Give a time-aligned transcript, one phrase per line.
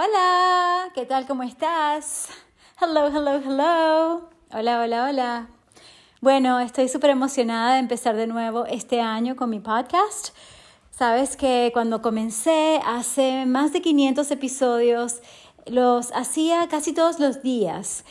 [0.00, 1.26] Hola, ¿qué tal?
[1.26, 2.28] ¿Cómo estás?
[2.80, 4.30] Hello, hello, hello.
[4.52, 5.48] Hola, hola, hola.
[6.20, 10.28] Bueno, estoy súper emocionada de empezar de nuevo este año con mi podcast.
[10.92, 15.20] Sabes que cuando comencé hace más de 500 episodios,
[15.66, 18.04] los hacía casi todos los días.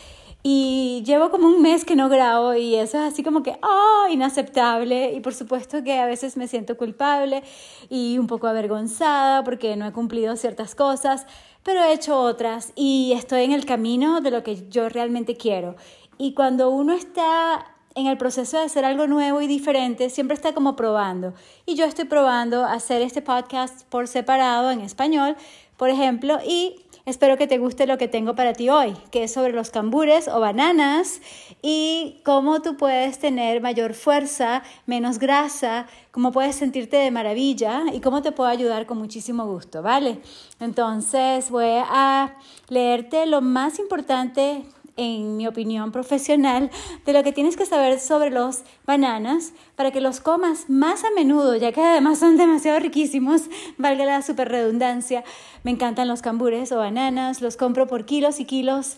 [0.43, 4.07] Y llevo como un mes que no grabo y eso es así como que, oh,
[4.09, 5.13] inaceptable.
[5.13, 7.43] Y por supuesto que a veces me siento culpable
[7.89, 11.25] y un poco avergonzada porque no he cumplido ciertas cosas,
[11.63, 15.75] pero he hecho otras y estoy en el camino de lo que yo realmente quiero.
[16.18, 17.65] Y cuando uno está
[17.97, 21.33] en el proceso de hacer algo nuevo y diferente, siempre está como probando.
[21.65, 25.35] Y yo estoy probando hacer este podcast por separado en español,
[25.77, 26.75] por ejemplo, y
[27.07, 30.28] Espero que te guste lo que tengo para ti hoy, que es sobre los cambures
[30.28, 31.21] o bananas
[31.61, 38.02] y cómo tú puedes tener mayor fuerza, menos grasa, cómo puedes sentirte de maravilla y
[38.02, 40.19] cómo te puedo ayudar con muchísimo gusto, ¿vale?
[40.59, 42.36] Entonces voy a
[42.67, 44.66] leerte lo más importante
[44.97, 46.69] en mi opinión profesional,
[47.05, 51.11] de lo que tienes que saber sobre los bananas para que los comas más a
[51.11, 53.43] menudo, ya que además son demasiado riquísimos,
[53.77, 55.23] valga la super redundancia.
[55.63, 58.97] Me encantan los cambures o bananas, los compro por kilos y kilos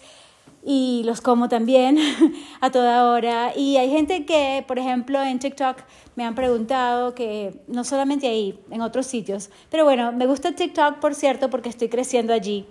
[0.64, 1.98] y los como también
[2.62, 3.54] a toda hora.
[3.56, 5.78] Y hay gente que, por ejemplo, en TikTok
[6.16, 11.00] me han preguntado que no solamente ahí, en otros sitios, pero bueno, me gusta TikTok,
[11.00, 12.66] por cierto, porque estoy creciendo allí.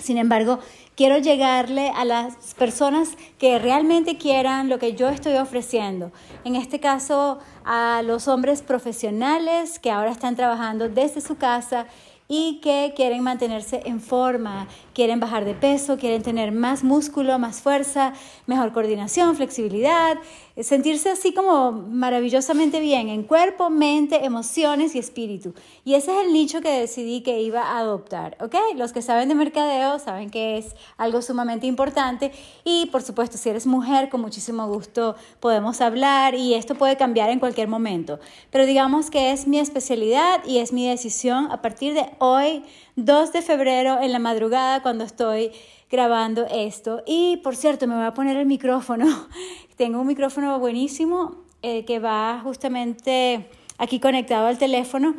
[0.00, 0.58] Sin embargo,
[0.96, 6.10] quiero llegarle a las personas que realmente quieran lo que yo estoy ofreciendo.
[6.44, 11.86] En este caso, a los hombres profesionales que ahora están trabajando desde su casa
[12.28, 14.68] y que quieren mantenerse en forma,
[15.00, 18.12] quieren bajar de peso, quieren tener más músculo, más fuerza,
[18.46, 20.18] mejor coordinación, flexibilidad,
[20.62, 25.54] sentirse así como maravillosamente bien en cuerpo, mente, emociones y espíritu.
[25.86, 28.54] Y ese es el nicho que decidí que iba a adoptar, ¿ok?
[28.76, 32.30] Los que saben de mercadeo saben que es algo sumamente importante
[32.62, 37.30] y por supuesto si eres mujer con muchísimo gusto podemos hablar y esto puede cambiar
[37.30, 38.20] en cualquier momento.
[38.50, 42.64] Pero digamos que es mi especialidad y es mi decisión a partir de hoy,
[43.04, 45.52] 2 de febrero, en la madrugada, cuando estoy
[45.90, 47.02] grabando esto.
[47.06, 49.06] Y por cierto, me voy a poner el micrófono.
[49.76, 55.14] Tengo un micrófono buenísimo eh, que va justamente aquí conectado al teléfono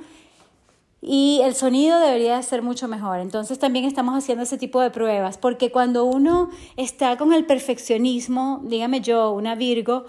[1.02, 3.20] y el sonido debería ser mucho mejor.
[3.20, 8.62] Entonces también estamos haciendo ese tipo de pruebas, porque cuando uno está con el perfeccionismo,
[8.64, 10.06] dígame yo, una Virgo,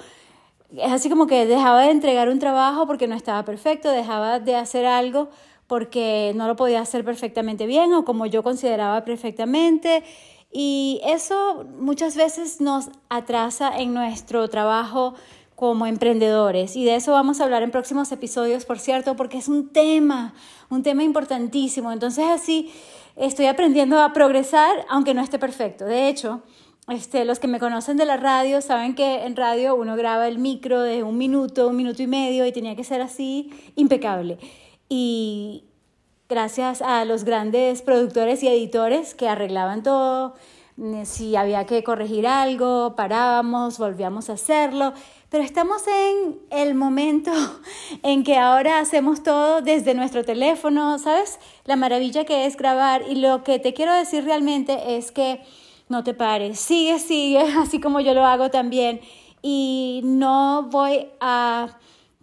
[0.77, 4.57] es así como que dejaba de entregar un trabajo porque no estaba perfecto, dejaba de
[4.57, 5.31] hacer algo
[5.73, 10.05] porque no lo podía hacer perfectamente bien o como yo consideraba perfectamente.
[10.53, 15.15] Y eso muchas veces nos atrasa en nuestro trabajo
[15.57, 16.77] como emprendedores.
[16.77, 20.35] Y de eso vamos a hablar en próximos episodios, por cierto, porque es un tema,
[20.69, 21.91] un tema importantísimo.
[21.91, 22.71] Entonces así
[23.17, 25.87] estoy aprendiendo a progresar, aunque no esté perfecto.
[25.87, 26.43] De hecho,
[26.89, 30.39] este, los que me conocen de la radio saben que en radio uno graba el
[30.39, 34.37] micro de un minuto, un minuto y medio y tenía que ser así impecable.
[34.95, 35.65] Y
[36.29, 40.35] gracias a los grandes productores y editores que arreglaban todo,
[40.77, 44.93] mm, si había que corregir algo, parábamos, volvíamos a hacerlo.
[45.31, 47.33] Pero estamos en el momento
[48.03, 51.39] en que ahora hacemos todo desde nuestro teléfono, ¿sabes?
[51.65, 55.41] La maravilla que es grabar y lo que te quiero decir realmente es que
[55.89, 59.01] no te pares, sigue, sigue, así como yo lo hago también.
[59.41, 61.79] Y no voy a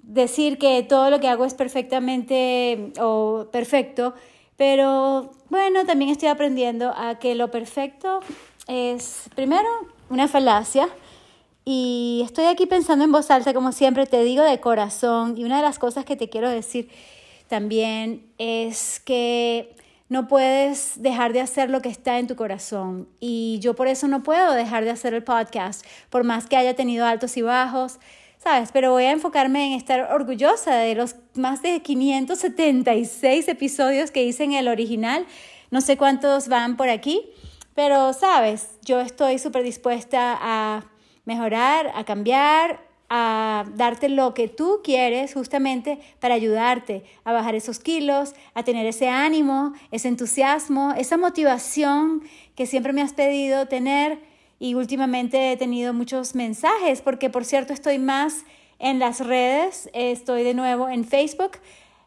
[0.09, 4.15] decir que todo lo que hago es perfectamente o perfecto,
[4.57, 8.19] pero bueno, también estoy aprendiendo a que lo perfecto
[8.67, 9.67] es primero
[10.09, 10.89] una falacia
[11.63, 15.57] y estoy aquí pensando en voz alta, como siempre te digo, de corazón y una
[15.57, 16.89] de las cosas que te quiero decir
[17.47, 19.75] también es que
[20.07, 23.07] no puedes dejar de hacer lo que está en tu corazón.
[23.19, 26.75] Y yo por eso no puedo dejar de hacer el podcast, por más que haya
[26.75, 27.99] tenido altos y bajos,
[28.39, 28.71] ¿sabes?
[28.71, 34.45] Pero voy a enfocarme en estar orgullosa de los más de 576 episodios que hice
[34.45, 35.27] en el original.
[35.71, 37.29] No sé cuántos van por aquí,
[37.75, 38.79] pero, ¿sabes?
[38.83, 40.85] Yo estoy súper dispuesta a
[41.25, 47.79] mejorar, a cambiar, a darte lo que tú quieres justamente para ayudarte a bajar esos
[47.79, 52.23] kilos, a tener ese ánimo, ese entusiasmo, esa motivación
[52.55, 54.28] que siempre me has pedido tener
[54.59, 58.43] y últimamente he tenido muchos mensajes porque por cierto estoy más
[58.77, 61.57] en las redes, estoy de nuevo en Facebook,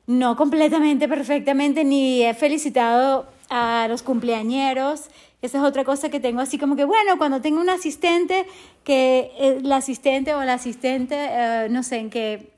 [0.06, 5.08] no completamente perfectamente ni he felicitado a los cumpleañeros.
[5.42, 8.46] Esa es otra cosa que tengo así como que, bueno, cuando tengo un asistente,
[8.84, 12.52] que el asistente o la asistente, eh, no sé, en qué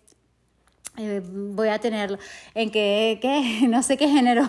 [0.96, 2.18] eh, voy a tenerlo.
[2.54, 3.66] ¿En qué, qué?
[3.68, 4.46] No sé qué género,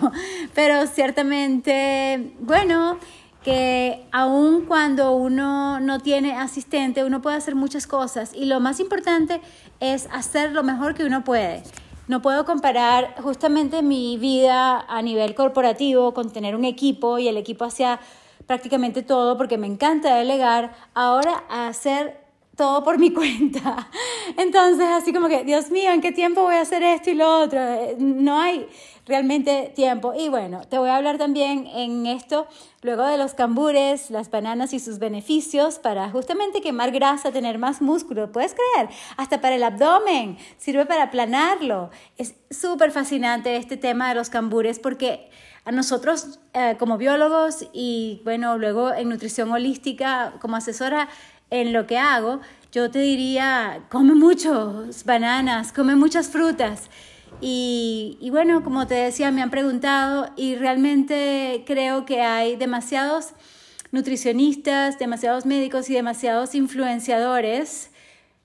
[0.54, 2.98] pero ciertamente, bueno,
[3.46, 8.80] que aun cuando uno no tiene asistente, uno puede hacer muchas cosas y lo más
[8.80, 9.40] importante
[9.78, 11.62] es hacer lo mejor que uno puede.
[12.08, 17.36] No puedo comparar justamente mi vida a nivel corporativo con tener un equipo y el
[17.36, 18.00] equipo hacía
[18.48, 22.25] prácticamente todo porque me encanta delegar, ahora a hacer
[22.56, 23.88] todo por mi cuenta.
[24.36, 27.40] Entonces, así como que, Dios mío, ¿en qué tiempo voy a hacer esto y lo
[27.40, 27.60] otro?
[27.98, 28.66] No hay
[29.06, 30.12] realmente tiempo.
[30.14, 32.46] Y bueno, te voy a hablar también en esto,
[32.82, 37.80] luego de los cambures, las bananas y sus beneficios para justamente quemar grasa, tener más
[37.80, 38.32] músculo.
[38.32, 38.90] ¿Puedes creer?
[39.16, 41.90] Hasta para el abdomen, sirve para aplanarlo.
[42.18, 45.30] Es súper fascinante este tema de los cambures porque
[45.64, 51.08] a nosotros eh, como biólogos y bueno, luego en nutrición holística como asesora
[51.50, 52.40] en lo que hago,
[52.72, 56.90] yo te diría, come muchos bananas, come muchas frutas.
[57.40, 63.34] Y, y, bueno, como te decía, me han preguntado y realmente creo que hay demasiados
[63.92, 67.90] nutricionistas, demasiados médicos y demasiados influenciadores,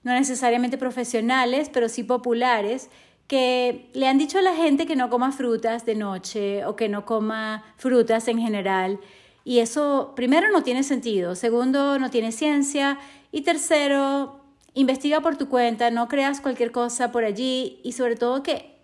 [0.04, 2.90] no necesariamente profesionales, pero sí populares,
[3.28, 6.90] que le han dicho a la gente que no coma frutas de noche o que
[6.90, 9.00] no coma frutas en general.
[9.44, 13.00] Y eso, primero, no tiene sentido, segundo, no tiene ciencia.
[13.32, 14.42] Y tercero,
[14.74, 17.80] investiga por tu cuenta, no creas cualquier cosa por allí.
[17.84, 18.76] Y sobre todo que,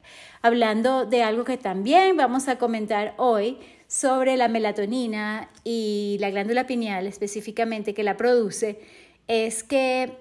[0.41, 3.57] hablando de algo que también vamos a comentar hoy,
[3.87, 8.79] sobre la melatonina y la glándula pineal específicamente que la produce,
[9.27, 10.11] es que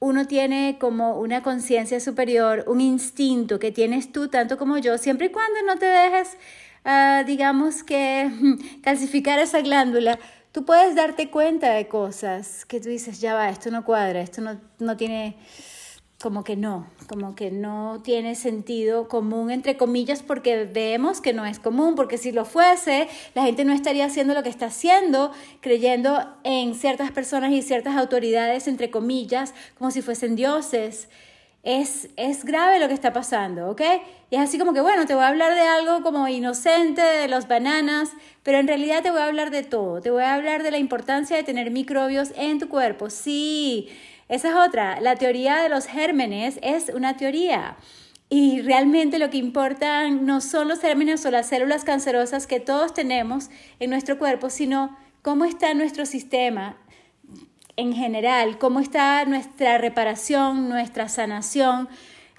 [0.00, 5.26] uno tiene como una conciencia superior, un instinto que tienes tú tanto como yo, siempre
[5.26, 6.36] y cuando no te dejes
[6.84, 8.30] Ah, digamos que
[8.82, 10.18] calcificar esa glándula,
[10.50, 14.40] tú puedes darte cuenta de cosas que tú dices, ya va, esto no cuadra, esto
[14.40, 15.36] no, no tiene,
[16.20, 21.46] como que no, como que no tiene sentido común, entre comillas, porque vemos que no
[21.46, 25.30] es común, porque si lo fuese, la gente no estaría haciendo lo que está haciendo,
[25.60, 31.08] creyendo en ciertas personas y ciertas autoridades, entre comillas, como si fuesen dioses
[31.62, 33.82] es, es grave lo que está pasando, ¿ok?
[34.30, 37.28] Y es así como que, bueno, te voy a hablar de algo como inocente, de
[37.28, 38.10] los bananas,
[38.42, 40.00] pero en realidad te voy a hablar de todo.
[40.00, 43.10] Te voy a hablar de la importancia de tener microbios en tu cuerpo.
[43.10, 43.88] Sí,
[44.28, 45.00] esa es otra.
[45.00, 47.76] La teoría de los gérmenes es una teoría.
[48.28, 52.94] Y realmente lo que importa no son los gérmenes o las células cancerosas que todos
[52.94, 56.76] tenemos en nuestro cuerpo, sino cómo está nuestro sistema
[57.76, 61.88] en general, cómo está nuestra reparación, nuestra sanación,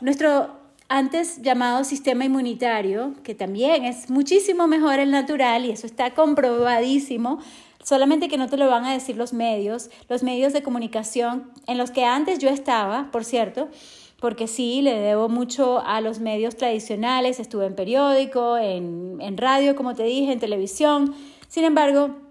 [0.01, 6.13] nuestro antes llamado sistema inmunitario, que también es muchísimo mejor el natural y eso está
[6.13, 7.39] comprobadísimo,
[7.83, 11.77] solamente que no te lo van a decir los medios, los medios de comunicación en
[11.77, 13.69] los que antes yo estaba, por cierto,
[14.19, 19.75] porque sí, le debo mucho a los medios tradicionales, estuve en periódico, en, en radio,
[19.75, 21.15] como te dije, en televisión,
[21.47, 22.22] sin embargo,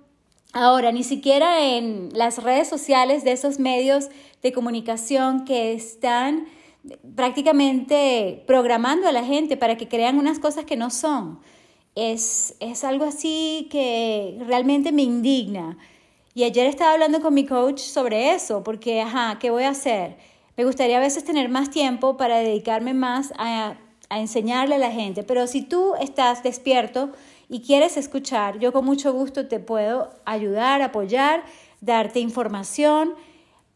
[0.53, 4.09] Ahora, ni siquiera en las redes sociales de esos medios
[4.43, 6.47] de comunicación que están
[7.17, 11.41] prácticamente programando a la gente para que crean unas cosas que no son.
[11.95, 15.79] Es, es algo así que realmente me indigna.
[16.35, 20.19] Y ayer estaba hablando con mi coach sobre eso, porque, ajá, ¿qué voy a hacer?
[20.59, 23.77] Me gustaría a veces tener más tiempo para dedicarme más a,
[24.11, 27.11] a enseñarle a la gente, pero si tú estás despierto,
[27.53, 31.45] y quieres escuchar, yo con mucho gusto te puedo ayudar, apoyar,
[31.83, 33.13] darte información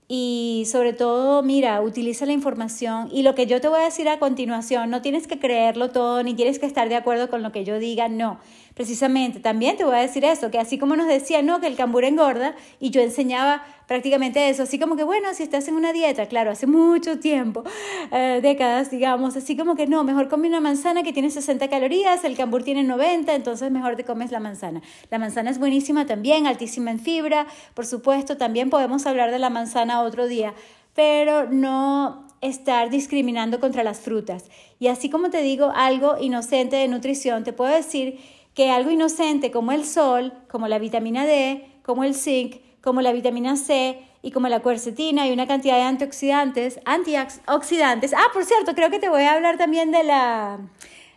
[0.08, 4.08] y sobre todo, mira, utiliza la información y lo que yo te voy a decir
[4.08, 7.52] a continuación, no tienes que creerlo todo ni tienes que estar de acuerdo con lo
[7.52, 8.40] que yo diga, no.
[8.76, 11.76] Precisamente, también te voy a decir eso, que así como nos decía, no, que el
[11.76, 15.94] cambur engorda y yo enseñaba prácticamente eso, así como que, bueno, si estás en una
[15.94, 17.64] dieta, claro, hace mucho tiempo,
[18.12, 22.22] eh, décadas, digamos, así como que no, mejor come una manzana que tiene 60 calorías,
[22.24, 24.82] el cambur tiene 90, entonces mejor te comes la manzana.
[25.10, 29.48] La manzana es buenísima también, altísima en fibra, por supuesto, también podemos hablar de la
[29.48, 30.52] manzana otro día,
[30.94, 34.44] pero no estar discriminando contra las frutas.
[34.78, 38.18] Y así como te digo algo inocente de nutrición, te puedo decir
[38.56, 43.12] que algo inocente como el sol, como la vitamina D, como el zinc, como la
[43.12, 48.14] vitamina C y como la cuercetina y una cantidad de antioxidantes, antioxidantes.
[48.14, 50.58] Ah, por cierto, creo que te voy a hablar también de la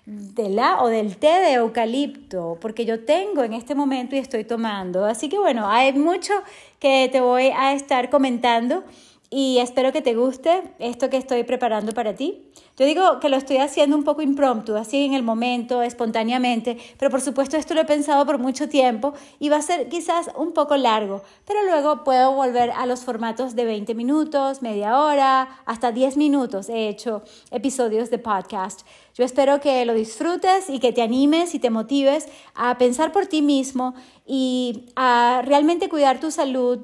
[0.06, 4.44] de la o del té de eucalipto, porque yo tengo en este momento y estoy
[4.44, 5.06] tomando.
[5.06, 6.34] Así que bueno, hay mucho
[6.80, 8.84] que te voy a estar comentando
[9.32, 12.46] y espero que te guste esto que estoy preparando para ti.
[12.78, 17.12] Yo digo que lo estoy haciendo un poco impromptu, así en el momento, espontáneamente, pero
[17.12, 20.54] por supuesto esto lo he pensado por mucho tiempo y va a ser quizás un
[20.54, 25.92] poco largo, pero luego puedo volver a los formatos de 20 minutos, media hora, hasta
[25.92, 26.70] 10 minutos.
[26.70, 27.22] He hecho
[27.52, 28.82] episodios de podcast.
[29.14, 33.28] Yo espero que lo disfrutes y que te animes y te motives a pensar por
[33.28, 33.94] ti mismo
[34.26, 36.80] y a realmente cuidar tu salud,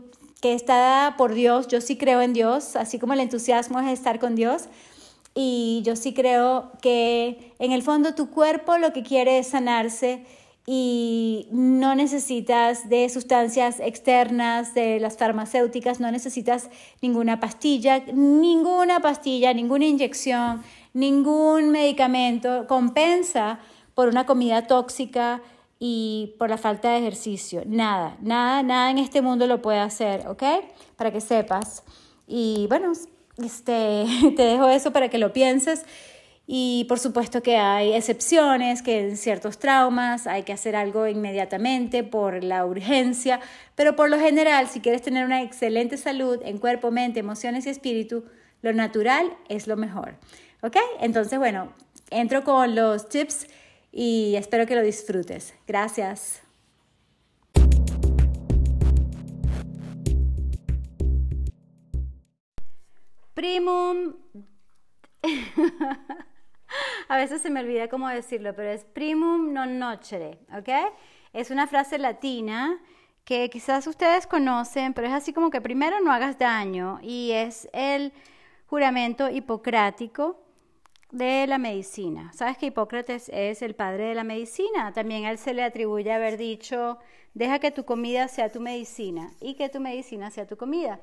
[0.46, 1.68] que está por Dios.
[1.70, 4.66] Yo sí creo en Dios, así como el entusiasmo es estar con Dios.
[5.34, 10.24] Y yo sí creo que en el fondo tu cuerpo lo que quiere es sanarse
[10.68, 16.70] y no necesitas de sustancias externas, de las farmacéuticas, no necesitas
[17.02, 20.62] ninguna pastilla, ninguna pastilla, ninguna inyección,
[20.94, 23.58] ningún medicamento compensa
[23.96, 25.42] por una comida tóxica,
[25.80, 27.64] y por la falta de ejercicio.
[27.66, 30.44] Nada, nada, nada en este mundo lo puede hacer, ¿ok?
[30.96, 31.84] Para que sepas.
[32.28, 32.94] Y bueno,
[33.44, 34.06] este,
[34.36, 35.86] te dejo eso para que lo pienses.
[36.48, 42.04] Y por supuesto que hay excepciones, que en ciertos traumas hay que hacer algo inmediatamente
[42.04, 43.40] por la urgencia,
[43.74, 47.70] pero por lo general, si quieres tener una excelente salud en cuerpo, mente, emociones y
[47.70, 48.26] espíritu,
[48.62, 50.18] lo natural es lo mejor.
[50.62, 50.78] ¿Ok?
[51.02, 51.74] Entonces, bueno,
[52.12, 53.48] entro con los tips
[53.98, 55.56] y espero que lo disfrutes.
[55.66, 56.44] Gracias.
[63.34, 64.16] Primum.
[67.08, 70.70] A veces se me olvida cómo decirlo, pero es primum non nocere, ¿ok?
[71.32, 72.78] Es una frase latina
[73.24, 77.70] que quizás ustedes conocen, pero es así como que primero no hagas daño y es
[77.72, 78.12] el
[78.66, 80.45] juramento hipocrático
[81.18, 82.32] de la medicina.
[82.34, 84.92] ¿Sabes que Hipócrates es el padre de la medicina?
[84.94, 86.98] También a él se le atribuye haber dicho,
[87.34, 91.00] deja que tu comida sea tu medicina y que tu medicina sea tu comida.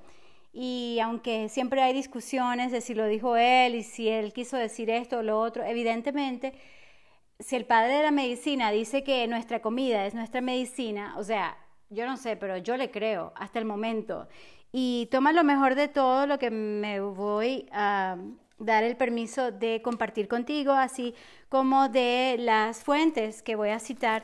[0.53, 4.91] Y aunque siempre hay discusiones de si lo dijo él y si él quiso decir
[4.91, 6.53] esto o lo otro, evidentemente,
[7.39, 11.57] si el padre de la medicina dice que nuestra comida es nuestra medicina, o sea,
[11.89, 14.29] yo no sé, pero yo le creo hasta el momento.
[14.73, 18.19] Y toma lo mejor de todo lo que me voy a
[18.59, 21.15] dar el permiso de compartir contigo, así
[21.49, 24.23] como de las fuentes que voy a citar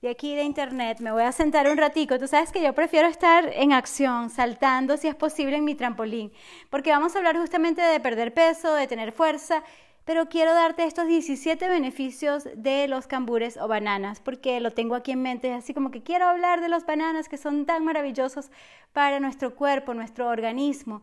[0.00, 1.00] de aquí de internet.
[1.00, 2.18] Me voy a sentar un ratico.
[2.18, 6.32] Tú sabes que yo prefiero estar en acción, saltando si es posible en mi trampolín,
[6.70, 9.64] porque vamos a hablar justamente de perder peso, de tener fuerza,
[10.04, 15.12] pero quiero darte estos 17 beneficios de los cambures o bananas, porque lo tengo aquí
[15.12, 18.50] en mente, así como que quiero hablar de los bananas que son tan maravillosos
[18.92, 21.02] para nuestro cuerpo, nuestro organismo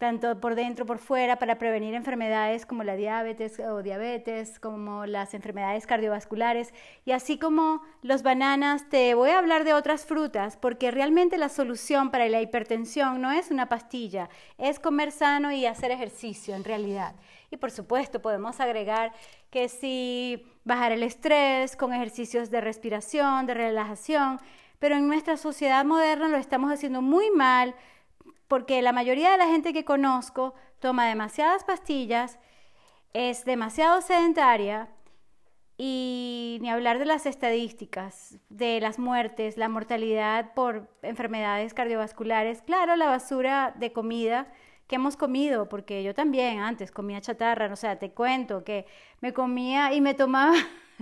[0.00, 5.34] tanto por dentro, por fuera, para prevenir enfermedades como la diabetes o diabetes, como las
[5.34, 6.72] enfermedades cardiovasculares.
[7.04, 11.50] Y así como los bananas, te voy a hablar de otras frutas, porque realmente la
[11.50, 16.64] solución para la hipertensión no es una pastilla, es comer sano y hacer ejercicio en
[16.64, 17.14] realidad.
[17.50, 19.12] Y por supuesto podemos agregar
[19.50, 24.40] que si bajar el estrés con ejercicios de respiración, de relajación,
[24.78, 27.74] pero en nuestra sociedad moderna lo estamos haciendo muy mal
[28.50, 32.40] porque la mayoría de la gente que conozco toma demasiadas pastillas,
[33.12, 34.88] es demasiado sedentaria
[35.78, 42.96] y ni hablar de las estadísticas, de las muertes, la mortalidad por enfermedades cardiovasculares, claro,
[42.96, 44.52] la basura de comida
[44.88, 48.84] que hemos comido, porque yo también antes comía chatarra, o sea, te cuento que
[49.20, 50.54] me comía y me tomaba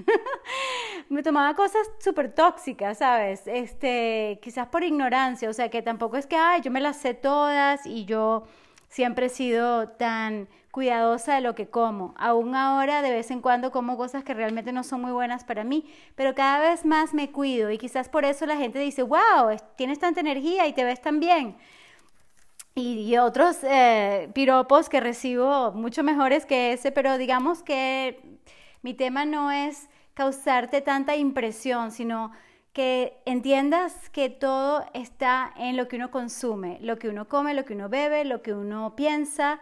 [1.09, 3.43] me tomaba cosas súper tóxicas, ¿sabes?
[3.47, 7.15] Este, quizás por ignorancia, o sea, que tampoco es que, ay, yo me las sé
[7.15, 8.45] todas y yo
[8.89, 12.15] siempre he sido tan cuidadosa de lo que como.
[12.19, 15.65] Aún ahora de vez en cuando como cosas que realmente no son muy buenas para
[15.65, 19.57] mí, pero cada vez más me cuido y quizás por eso la gente dice, wow,
[19.77, 21.57] tienes tanta energía y te ves tan bien.
[22.75, 28.39] Y, otros eh, piropos que recibo mucho mejores que ese, pero digamos que
[28.83, 29.88] mi tema no es
[30.19, 32.33] causarte tanta impresión, sino
[32.73, 37.65] que entiendas que todo está en lo que uno consume, lo que uno come, lo
[37.65, 39.61] que uno bebe, lo que uno piensa.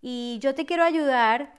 [0.00, 1.52] Y yo te quiero ayudar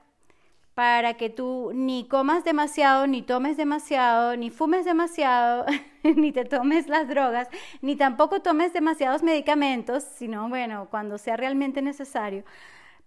[0.73, 5.67] para que tú ni comas demasiado, ni tomes demasiado, ni fumes demasiado,
[6.03, 7.47] ni te tomes las drogas,
[7.83, 12.43] ni tampoco tomes demasiados medicamentos, sino bueno, cuando sea realmente necesario,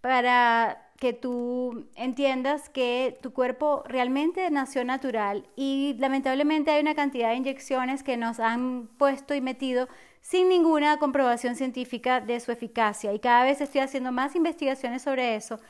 [0.01, 7.31] para que tú entiendas que tu cuerpo realmente nació natural y lamentablemente hay una cantidad
[7.31, 9.89] de inyecciones que nos han puesto y metido
[10.21, 13.13] sin ninguna comprobación científica de su eficacia.
[13.13, 15.61] Y cada vez estoy haciendo más investigaciones sobre eso.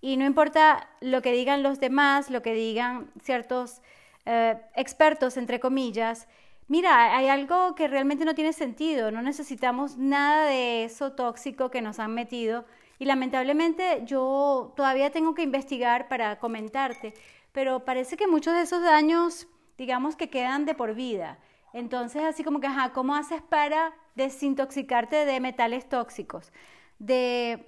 [0.00, 3.82] Y no importa lo que digan los demás, lo que digan ciertos
[4.24, 6.26] eh, expertos, entre comillas,
[6.68, 11.82] mira, hay algo que realmente no tiene sentido, no necesitamos nada de eso tóxico que
[11.82, 12.64] nos han metido
[13.00, 17.14] Y lamentablemente yo todavía tengo que investigar para comentarte,
[17.50, 21.38] pero parece que muchos de esos daños, digamos que quedan de por vida.
[21.72, 26.52] Entonces, así como que, ajá, ¿cómo haces para desintoxicarte de metales tóxicos?
[26.98, 27.64] De,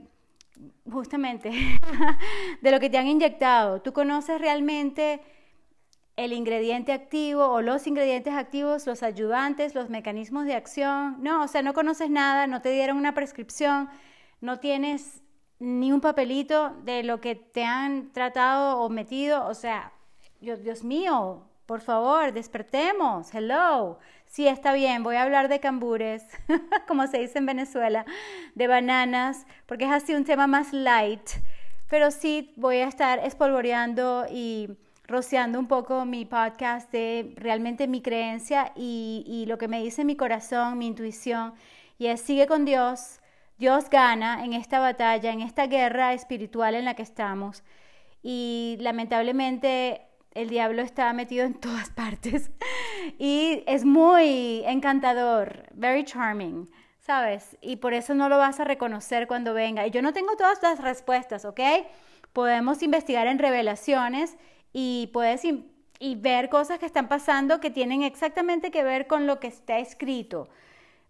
[0.90, 1.50] justamente,
[2.60, 3.80] de lo que te han inyectado.
[3.80, 5.22] ¿Tú conoces realmente
[6.16, 11.16] el ingrediente activo o los ingredientes activos, los ayudantes, los mecanismos de acción?
[11.22, 13.88] No, o sea, no conoces nada, no te dieron una prescripción,
[14.42, 15.21] no tienes
[15.62, 19.46] ni un papelito de lo que te han tratado o metido.
[19.46, 19.92] O sea,
[20.40, 23.32] Dios mío, por favor, despertemos.
[23.32, 24.00] Hello.
[24.26, 26.24] Sí, está bien, voy a hablar de cambures,
[26.88, 28.04] como se dice en Venezuela,
[28.56, 31.30] de bananas, porque es así un tema más light.
[31.88, 34.68] Pero sí voy a estar espolvoreando y
[35.06, 40.04] rociando un poco mi podcast de realmente mi creencia y, y lo que me dice
[40.04, 41.54] mi corazón, mi intuición.
[41.98, 43.20] Y es, sigue con Dios.
[43.62, 47.62] Dios gana en esta batalla, en esta guerra espiritual en la que estamos.
[48.20, 50.02] Y lamentablemente
[50.32, 52.50] el diablo está metido en todas partes
[53.20, 57.56] y es muy encantador, very charming, ¿sabes?
[57.60, 59.86] Y por eso no lo vas a reconocer cuando venga.
[59.86, 61.60] Y yo no tengo todas las respuestas, ¿ok?
[62.32, 64.38] Podemos investigar en revelaciones
[64.72, 69.38] y puedes y ver cosas que están pasando que tienen exactamente que ver con lo
[69.38, 70.48] que está escrito.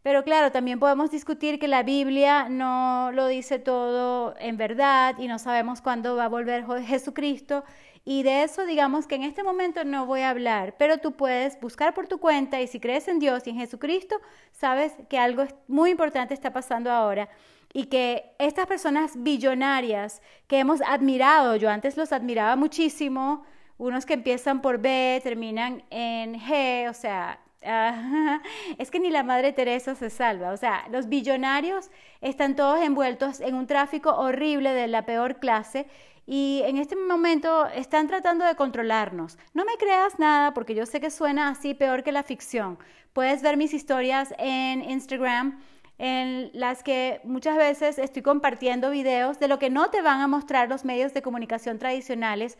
[0.03, 5.29] Pero claro, también podemos discutir que la Biblia no lo dice todo en verdad y
[5.29, 7.63] no sabemos cuándo va a volver Jesucristo.
[8.05, 11.61] Y de eso digamos que en este momento no voy a hablar, pero tú puedes
[11.61, 15.45] buscar por tu cuenta y si crees en Dios y en Jesucristo, sabes que algo
[15.69, 17.29] muy importante está pasando ahora
[17.73, 23.45] y que estas personas billonarias que hemos admirado, yo antes los admiraba muchísimo,
[23.79, 27.39] unos que empiezan por B, terminan en G, o sea,
[28.79, 30.53] es que ni la Madre Teresa se salva.
[30.53, 31.91] O sea, los billonarios
[32.21, 35.87] están todos envueltos en un tráfico horrible de la peor clase
[36.27, 39.39] y en este momento están tratando de controlarnos.
[39.55, 42.79] No me creas nada porque yo sé que suena así peor que la ficción.
[43.13, 45.61] Puedes ver mis historias en Instagram
[45.99, 50.27] en las que muchas veces estoy compartiendo videos de lo que no te van a
[50.27, 52.59] mostrar los medios de comunicación tradicionales.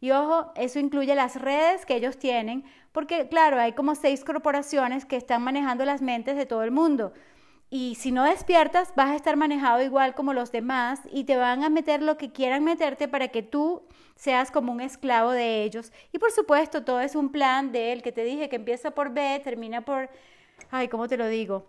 [0.00, 5.04] Y ojo, eso incluye las redes que ellos tienen, porque claro, hay como seis corporaciones
[5.04, 7.12] que están manejando las mentes de todo el mundo.
[7.68, 11.64] Y si no despiertas, vas a estar manejado igual como los demás y te van
[11.64, 13.82] a meter lo que quieran meterte para que tú
[14.14, 15.92] seas como un esclavo de ellos.
[16.12, 19.12] Y por supuesto, todo es un plan de él que te dije que empieza por
[19.12, 20.08] B, termina por...
[20.70, 21.66] Ay, ¿cómo te lo digo?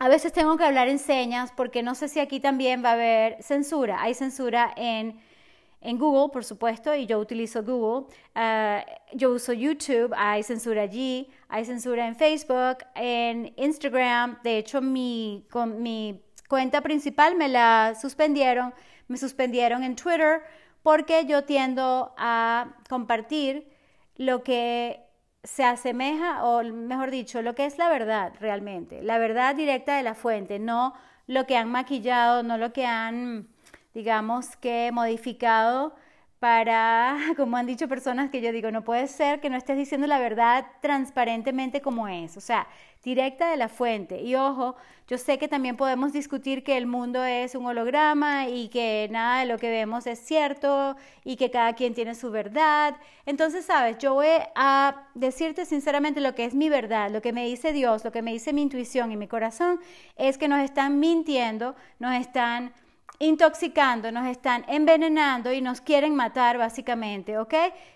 [0.00, 2.92] A veces tengo que hablar en señas porque no sé si aquí también va a
[2.92, 4.02] haber censura.
[4.02, 5.18] Hay censura en
[5.82, 8.06] en Google, por supuesto, y yo utilizo Google.
[8.34, 14.38] Ah, yo uso YouTube, hay censura allí, hay censura en Facebook, en Instagram.
[14.42, 15.46] De hecho, mi,
[15.78, 18.72] mi cuenta principal me la suspendieron,
[19.08, 20.42] me suspendieron en Twitter
[20.82, 23.68] porque yo tiendo a compartir
[24.16, 25.00] lo que
[25.44, 30.02] se asemeja, o mejor dicho, lo que es la verdad realmente, la verdad directa de
[30.04, 30.94] la fuente, no
[31.26, 33.48] lo que han maquillado, no lo que han
[33.94, 35.94] digamos que modificado
[36.42, 40.08] para, como han dicho personas que yo digo, no puede ser que no estés diciendo
[40.08, 42.66] la verdad transparentemente como es, o sea,
[43.04, 44.20] directa de la fuente.
[44.22, 44.74] Y ojo,
[45.06, 49.38] yo sé que también podemos discutir que el mundo es un holograma y que nada
[49.38, 52.96] de lo que vemos es cierto y que cada quien tiene su verdad.
[53.24, 54.26] Entonces, sabes, yo voy
[54.56, 58.20] a decirte sinceramente lo que es mi verdad, lo que me dice Dios, lo que
[58.20, 59.78] me dice mi intuición y mi corazón,
[60.16, 62.72] es que nos están mintiendo, nos están
[63.18, 67.54] intoxicando, nos están envenenando y nos quieren matar básicamente, ¿ok?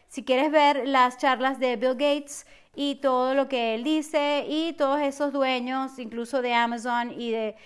[0.08, 4.74] Si quieres ver las charlas de Bill Gates y todo lo que él dice y
[4.74, 7.56] todos esos dueños, incluso de Amazon y de,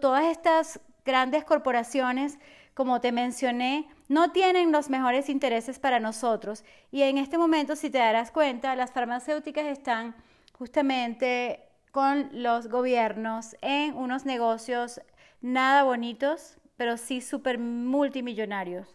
[0.00, 2.38] todas estas grandes corporaciones,
[2.74, 6.64] como te mencioné, no tienen los mejores intereses para nosotros.
[6.92, 10.14] Y en este momento, si te darás cuenta, las farmacéuticas están
[10.52, 15.00] justamente con los gobiernos en unos negocios
[15.40, 18.88] nada bonitos, pero sí súper multimillonarios.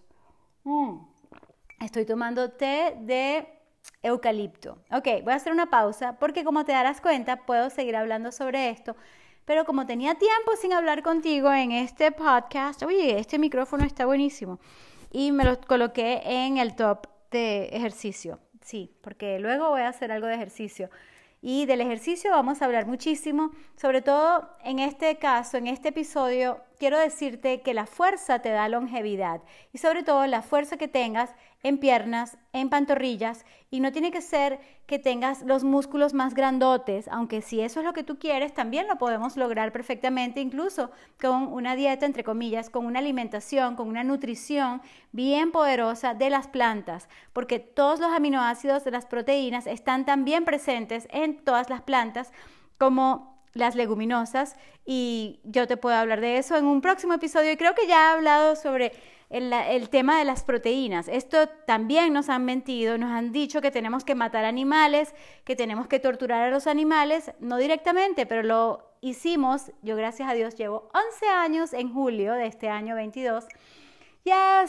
[0.64, 1.00] Mm.
[1.82, 3.48] Estoy tomando té de
[4.02, 4.78] eucalipto.
[4.92, 8.70] Ok, voy a hacer una pausa porque como te darás cuenta puedo seguir hablando sobre
[8.70, 8.96] esto,
[9.46, 14.60] pero como tenía tiempo sin hablar contigo en este podcast, oye, este micrófono está buenísimo
[15.12, 18.40] y me lo coloqué en el top de ejercicio.
[18.62, 20.90] Sí, porque luego voy a hacer algo de ejercicio.
[21.46, 26.62] Y del ejercicio vamos a hablar muchísimo, sobre todo en este caso, en este episodio,
[26.80, 31.34] quiero decirte que la fuerza te da longevidad y sobre todo la fuerza que tengas
[31.64, 37.08] en piernas, en pantorrillas y no tiene que ser que tengas los músculos más grandotes,
[37.08, 41.52] aunque si eso es lo que tú quieres, también lo podemos lograr perfectamente, incluso con
[41.52, 44.82] una dieta, entre comillas, con una alimentación, con una nutrición
[45.14, 51.08] bien poderosa de las plantas, porque todos los aminoácidos de las proteínas están también presentes
[51.12, 52.32] en todas las plantas
[52.78, 57.58] como las leguminosas y yo te puedo hablar de eso en un próximo episodio y
[57.58, 58.94] creo que ya he hablado sobre
[59.30, 61.08] el, tema de las proteínas.
[61.08, 65.88] Esto también nos han mentido, nos han dicho que tenemos que matar animales, que tenemos
[65.88, 69.72] que torturar a los animales, no directamente, pero lo hicimos.
[69.82, 73.46] Yo gracias a Dios llevo 11 años en julio de este año 22.
[74.24, 74.66] Ya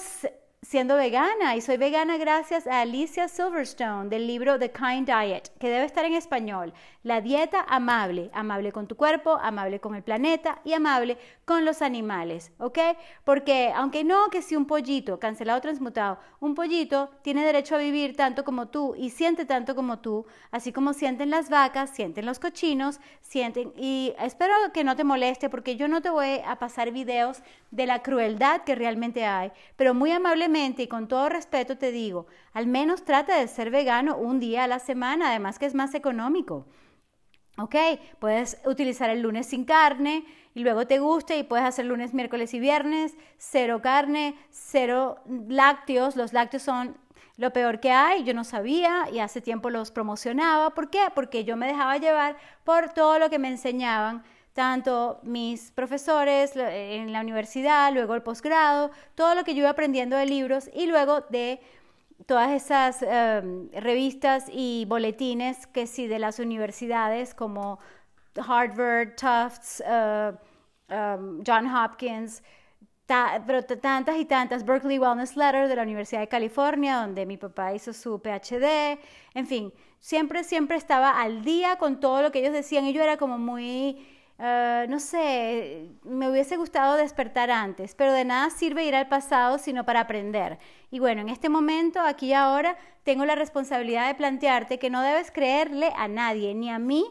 [0.64, 5.68] siendo vegana y soy vegana gracias a Alicia Silverstone del libro The Kind Diet, que
[5.68, 6.72] debe estar en español.
[7.02, 11.82] La dieta amable, amable con tu cuerpo, amable con el planeta y amable con los
[11.82, 12.78] animales, ¿ok?
[13.24, 18.16] Porque aunque no que si un pollito, cancelado transmutado, un pollito tiene derecho a vivir
[18.16, 22.38] tanto como tú y siente tanto como tú, así como sienten las vacas, sienten los
[22.38, 26.90] cochinos, sienten y espero que no te moleste porque yo no te voy a pasar
[26.90, 31.90] videos de la crueldad que realmente hay, pero muy amablemente y con todo respeto te
[31.90, 35.74] digo, al menos trata de ser vegano un día a la semana, además que es
[35.74, 36.66] más económico.
[37.58, 37.74] ¿Ok?
[38.20, 42.54] Puedes utilizar el lunes sin carne y luego te gusta y puedes hacer lunes, miércoles
[42.54, 46.14] y viernes, cero carne, cero lácteos.
[46.14, 46.96] Los lácteos son
[47.36, 50.70] lo peor que hay, yo no sabía y hace tiempo los promocionaba.
[50.70, 51.00] ¿Por qué?
[51.14, 54.22] Porque yo me dejaba llevar por todo lo que me enseñaban,
[54.54, 60.16] tanto mis profesores en la universidad, luego el posgrado, todo lo que yo iba aprendiendo
[60.16, 61.60] de libros y luego de
[62.26, 67.80] todas esas em, revistas y boletines que sí de las universidades como
[68.36, 70.34] Harvard, Tufts, uh,
[70.92, 72.42] um, John Hopkins,
[73.46, 77.74] pero tantas y tantas, Berkeley Wellness Letter de la Universidad de California, donde mi papá
[77.74, 78.98] hizo su PhD,
[79.34, 83.02] en fin, siempre, siempre estaba al día con todo lo que ellos decían y yo
[83.02, 88.84] era como muy Ah, no sé, me hubiese gustado despertar antes, pero de nada sirve
[88.84, 90.58] ir al pasado sino para aprender.
[90.90, 95.02] Y bueno, en este momento, aquí y ahora, tengo la responsabilidad de plantearte que no
[95.02, 97.04] debes creerle a nadie, ni a mí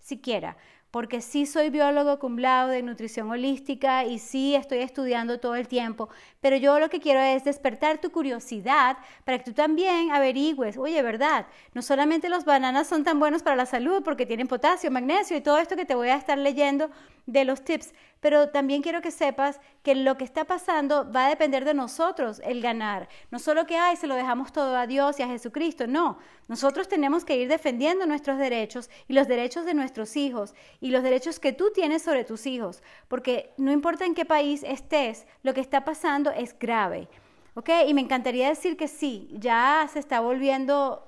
[0.00, 0.56] siquiera
[0.90, 5.68] porque sí soy biólogo cum laude de nutrición holística y sí estoy estudiando todo el
[5.68, 6.08] tiempo,
[6.40, 11.02] pero yo lo que quiero es despertar tu curiosidad para que tú también averigües, oye,
[11.02, 11.46] ¿verdad?
[11.74, 15.40] No solamente los bananas son tan buenos para la salud porque tienen potasio, magnesio y
[15.40, 16.90] todo esto que te voy a estar leyendo
[17.26, 21.28] de los tips, pero también quiero que sepas que lo que está pasando va a
[21.28, 23.08] depender de nosotros el ganar.
[23.30, 26.18] No solo que, ay, se lo dejamos todo a Dios y a Jesucristo, no.
[26.48, 31.02] Nosotros tenemos que ir defendiendo nuestros derechos y los derechos de nuestros hijos y los
[31.02, 35.54] derechos que tú tienes sobre tus hijos, porque no importa en qué país estés, lo
[35.54, 37.08] que está pasando es grave.
[37.54, 37.70] ¿Ok?
[37.86, 41.06] Y me encantaría decir que sí, ya se está volviendo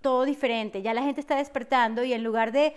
[0.00, 2.74] todo diferente, ya la gente está despertando y en lugar de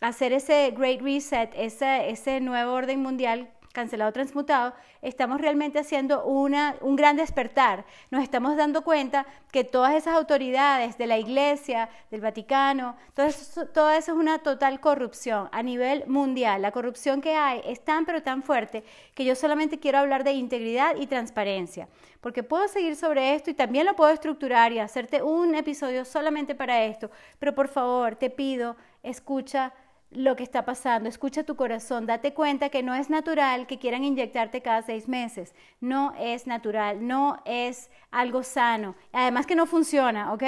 [0.00, 6.76] hacer ese Great Reset, ese, ese nuevo orden mundial cancelado, transmutado, estamos realmente haciendo una,
[6.80, 7.84] un gran despertar.
[8.10, 13.90] Nos estamos dando cuenta que todas esas autoridades de la Iglesia, del Vaticano, todo eso,
[13.90, 16.62] es una total corrupción a nivel mundial.
[16.62, 20.32] La corrupción que hay es tan pero tan fuerte que yo solamente quiero hablar de
[20.32, 21.88] integridad y transparencia,
[22.20, 26.54] porque puedo seguir sobre esto y también lo puedo estructurar y hacerte un episodio solamente
[26.54, 29.72] para esto, pero por favor te pido escucha
[30.10, 34.04] lo que está pasando, escucha tu corazón, date cuenta que no es natural que quieran
[34.04, 40.32] inyectarte cada seis meses, no es natural, no es algo sano, además que no funciona,
[40.34, 40.42] ¿ok?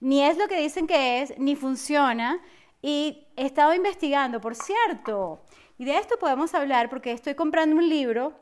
[0.00, 2.40] Ni es lo que dicen que es, ni funciona.
[2.80, 5.42] Y he estado investigando, por cierto,
[5.78, 8.34] y de esto podemos hablar porque estoy comprando un libro,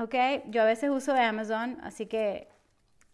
[0.00, 0.14] ¿ok?
[0.46, 2.48] Yo a veces uso Amazon, así que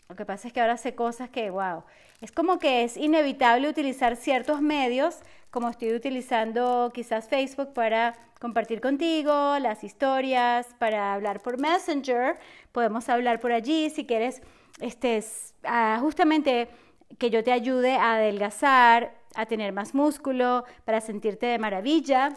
[0.09, 1.83] lo que pasa es que ahora sé cosas que, wow,
[2.21, 5.19] es como que es inevitable utilizar ciertos medios,
[5.51, 12.39] como estoy utilizando quizás Facebook para compartir contigo las historias, para hablar por Messenger,
[12.73, 14.43] podemos hablar por allí si quieres,
[14.81, 15.25] este,
[16.01, 16.69] justamente
[17.19, 22.31] que yo te ayude a adelgazar, a tener más músculo, para sentirte de maravilla.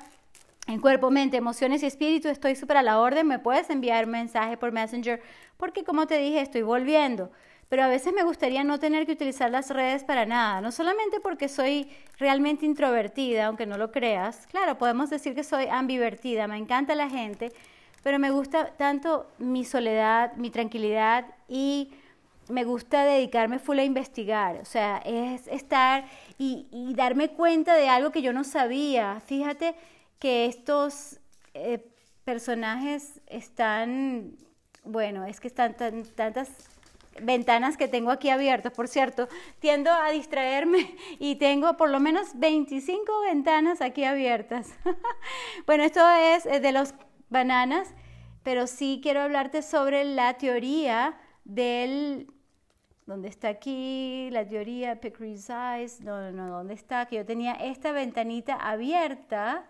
[0.68, 3.28] En cuerpo, mente, emociones y espíritu estoy súper a la orden.
[3.28, 5.22] Me puedes enviar mensaje por Messenger
[5.58, 7.32] porque como te dije, estoy volviendo
[7.70, 11.20] pero a veces me gustaría no tener que utilizar las redes para nada, no solamente
[11.20, 16.58] porque soy realmente introvertida, aunque no lo creas, claro, podemos decir que soy ambivertida, me
[16.58, 17.52] encanta la gente,
[18.04, 21.92] pero me gusta tanto mi soledad, mi tranquilidad y
[22.50, 26.06] me gusta dedicarme full a investigar, o sea, es estar
[26.38, 29.22] y, darme cuenta de algo que yo no sabía.
[29.26, 29.76] Fíjate
[30.20, 31.20] que estos...
[31.54, 31.86] Eh,
[32.30, 34.38] personajes están,
[34.84, 35.76] bueno, es que están
[36.16, 36.50] tantas
[37.22, 39.28] ventanas que tengo aquí abiertas, por cierto,
[39.60, 44.76] tiendo a distraerme y tengo por lo menos 25 ventanas aquí abiertas.
[45.66, 46.94] bueno, esto es eh, de los
[47.30, 47.94] bananas,
[48.44, 52.28] pero sí quiero hablarte sobre la teoría del
[53.10, 56.04] ¿Dónde está aquí la teoría Pick Resize?
[56.04, 57.08] No, no, no, ¿dónde está?
[57.08, 59.66] Que yo tenía esta ventanita abierta,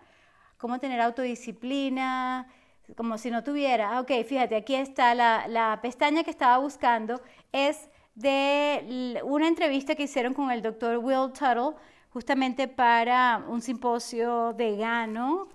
[0.58, 2.46] cómo tener autodisciplina,
[2.96, 3.96] como si no tuviera.
[3.96, 7.20] Ah, ok, fíjate, aquí está la, la pestaña que estaba buscando,
[7.52, 11.76] es de una entrevista que hicieron con el doctor Will Tuttle,
[12.10, 15.48] justamente para un simposio vegano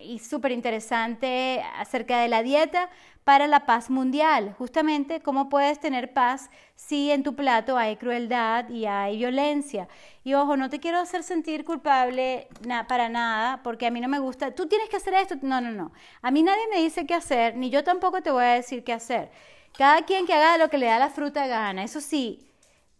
[0.00, 2.88] y súper interesante acerca de la dieta
[3.24, 4.54] para la paz mundial.
[4.58, 9.88] Justamente cómo puedes tener paz si en tu plato hay crueldad y hay violencia.
[10.24, 12.48] Y ojo, no te quiero hacer sentir culpable
[12.88, 15.36] para nada, porque a mí no me gusta, tú tienes que hacer esto.
[15.42, 15.92] No, no, no.
[16.22, 18.92] A mí nadie me dice qué hacer, ni yo tampoco te voy a decir qué
[18.92, 19.30] hacer.
[19.76, 21.82] Cada quien que haga lo que le da la fruta gana.
[21.82, 22.51] Eso sí,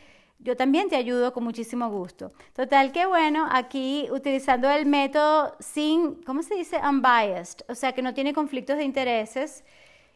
[0.42, 2.32] yo también te ayudo con muchísimo gusto.
[2.52, 6.78] Total que bueno, aquí utilizando el método sin, ¿cómo se dice?
[6.78, 9.64] Unbiased, o sea que no tiene conflictos de intereses.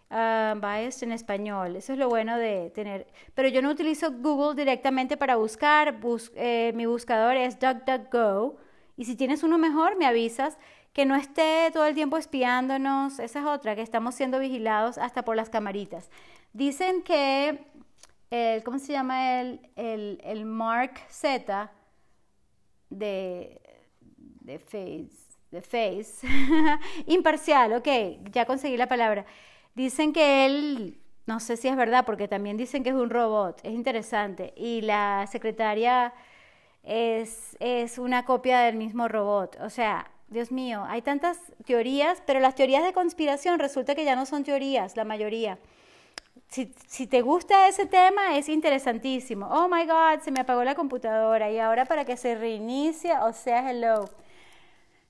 [0.09, 3.07] Uh, unbiased en español, eso es lo bueno de tener.
[3.35, 5.99] Pero yo no utilizo Google directamente para buscar,
[6.35, 8.57] eh, mi buscador es DuckDuckGo.
[8.97, 10.59] Y si tienes uno mejor, me avisas
[10.93, 13.19] que no esté todo el tiempo espiándonos.
[13.19, 16.11] Esa es otra, que estamos siendo vigilados hasta por las camaritas.
[16.53, 17.67] Dicen que
[18.31, 21.71] el, ¿cómo se llama el, el, el Mark Z
[22.91, 23.61] de,
[24.41, 25.11] de Face?
[25.51, 26.27] De Face.
[27.07, 27.89] Imparcial, ok,
[28.33, 29.25] ya conseguí la palabra.
[29.75, 33.61] Dicen que él, no sé si es verdad, porque también dicen que es un robot,
[33.63, 34.53] es interesante.
[34.57, 36.13] Y la secretaria
[36.83, 39.57] es, es una copia del mismo robot.
[39.61, 44.17] O sea, Dios mío, hay tantas teorías, pero las teorías de conspiración resulta que ya
[44.17, 45.59] no son teorías, la mayoría
[46.49, 49.47] si, te gusta ese tema, es interesantísimo.
[49.51, 53.33] Oh my God, se me apagó la computadora y ahora para que se reinicie, o
[53.33, 54.09] sea, hello.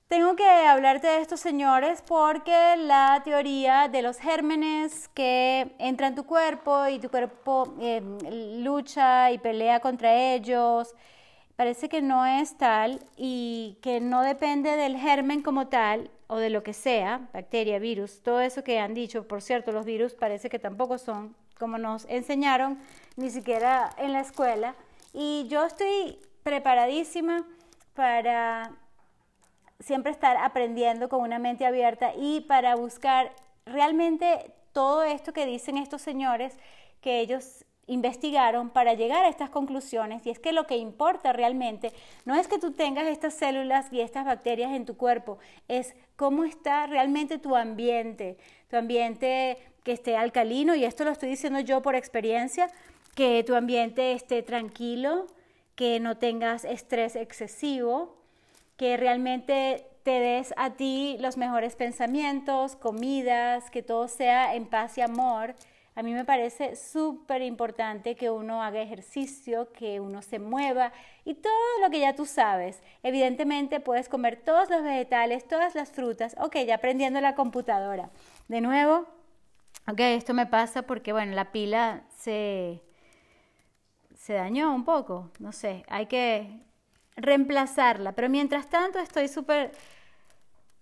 [0.09, 6.17] Tengo que hablarte de estos señores porque la teoría de los gérmenes que entran en
[6.17, 8.01] tu cuerpo y tu cuerpo eh,
[8.63, 10.95] lucha y pelea contra ellos,
[11.57, 16.51] parece que no es tal y que no depende del germen como tal o de
[16.51, 20.49] lo que sea, bacteria, virus, todo eso que han dicho, por cierto, los virus parece
[20.49, 22.79] que tampoco son como nos enseñaron,
[23.17, 24.75] ni siquiera en la escuela.
[25.13, 27.45] Y yo estoy preparadísima
[27.95, 28.73] para
[29.81, 33.33] siempre estar aprendiendo con una mente abierta y para buscar
[33.65, 36.57] realmente todo esto que dicen estos señores
[37.01, 41.93] que ellos investigaron para llegar a estas conclusiones y es que lo que importa realmente
[42.25, 46.45] no es que tú tengas estas células y estas bacterias en tu cuerpo, es cómo
[46.45, 51.81] está realmente tu ambiente, tu ambiente que esté alcalino y esto lo estoy diciendo yo
[51.81, 52.71] por experiencia,
[53.15, 55.27] que tu ambiente esté tranquilo,
[55.77, 58.17] que no tengas estrés excesivo,
[58.77, 64.99] que realmente te des a ti los mejores pensamientos, comidas, que todo sea en paz
[64.99, 65.55] y amor
[65.97, 70.93] a mí me parece súper importante que uno haga ejercicio, que uno se mueva
[71.25, 72.81] y todo lo que ya tú sabes.
[73.03, 76.37] Evidentemente puedes comer todos los vegetales, todas las frutas.
[76.39, 78.11] Ok, ya aprendiendo la computadora.
[78.47, 79.07] De nuevo,
[79.89, 82.83] Ok, esto me pasa porque, bueno, la pila se,
[84.17, 86.59] se dañó un poco, no sé, hay que
[87.15, 89.71] reemplazarla, pero mientras tanto estoy súper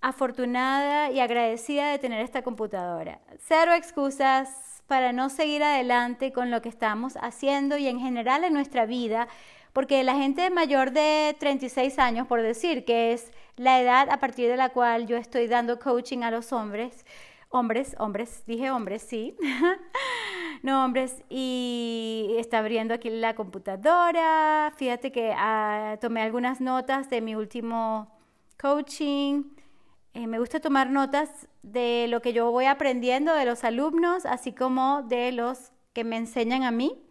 [0.00, 3.20] afortunada y agradecida de tener esta computadora.
[3.40, 8.52] Cero excusas para no seguir adelante con lo que estamos haciendo y en general en
[8.52, 9.28] nuestra vida,
[9.72, 14.48] porque la gente mayor de 36 años, por decir, que es la edad a partir
[14.48, 17.04] de la cual yo estoy dando coaching a los hombres,
[17.48, 19.36] hombres, hombres, dije hombres, sí,
[20.62, 27.20] no hombres, y está abriendo aquí la computadora, fíjate que ah, tomé algunas notas de
[27.20, 28.08] mi último
[28.60, 29.44] coaching,
[30.14, 34.52] eh, me gusta tomar notas de lo que yo voy aprendiendo de los alumnos, así
[34.52, 37.02] como de los que me enseñan a mí.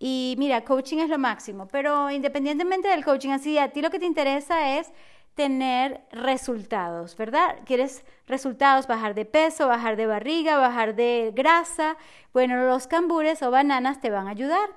[0.00, 4.00] Y mira, coaching es lo máximo, pero independientemente del coaching, así a ti lo que
[4.00, 4.92] te interesa es
[5.34, 7.56] tener resultados, ¿verdad?
[7.64, 8.88] ¿Quieres resultados?
[8.88, 11.96] Bajar de peso, bajar de barriga, bajar de grasa.
[12.32, 14.70] Bueno, los cambures o bananas te van a ayudar.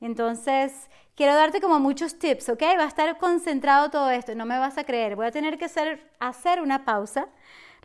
[0.00, 2.62] Entonces, quiero darte como muchos tips, ¿ok?
[2.78, 5.16] Va a estar concentrado todo esto, no me vas a creer.
[5.16, 7.28] Voy a tener que hacer, hacer una pausa,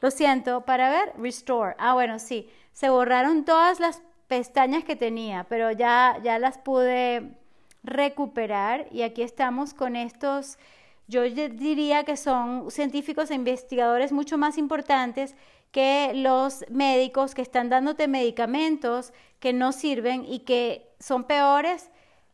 [0.01, 1.75] lo siento, para ver, restore.
[1.79, 7.31] Ah, bueno, sí, se borraron todas las pestañas que tenía, pero ya, ya las pude
[7.83, 10.57] recuperar y aquí estamos con estos,
[11.07, 15.35] yo diría que son científicos e investigadores mucho más importantes
[15.71, 21.89] que los médicos que están dándote medicamentos que no sirven y que son peores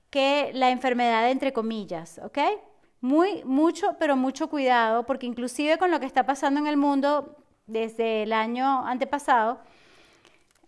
[0.10, 2.40] que la enfermedad entre comillas, ¿ok?
[3.02, 7.36] Muy, mucho, pero mucho cuidado, porque inclusive con lo que está pasando en el mundo
[7.68, 9.60] desde el año antepasado,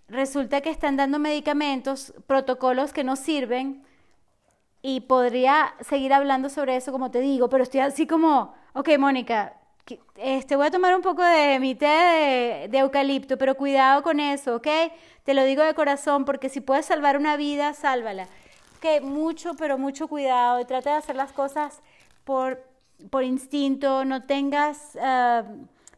[0.08, 3.84] resulta que están dando medicamentos, protocolos que no sirven,
[4.82, 9.54] y podría seguir hablando sobre eso, como te digo, pero estoy así como, ok, Mónica,
[10.15, 14.19] este, voy a tomar un poco de mi té de, de, eucalipto, pero cuidado con
[14.19, 14.67] eso, ¿ok?
[15.23, 18.28] Te lo digo de corazón, porque si puedes salvar una vida, sálvala
[18.79, 21.81] que mucho, pero mucho cuidado y trata de hacer las cosas
[22.23, 22.63] por,
[23.09, 25.43] por instinto, no tengas, eh,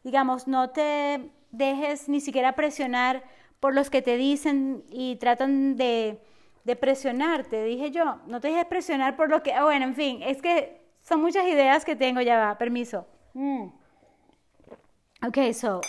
[0.04, 3.24] digamos, no te dejes ni siquiera presionar
[3.60, 6.20] por los que te dicen y tratan de,
[6.64, 10.42] de presionarte, dije yo, no te dejes presionar por lo que, bueno, en fin, es
[10.42, 13.08] que son muchas ideas que tengo, ya va, permiso.
[13.34, 13.68] Mm.
[15.28, 15.82] Ok, so,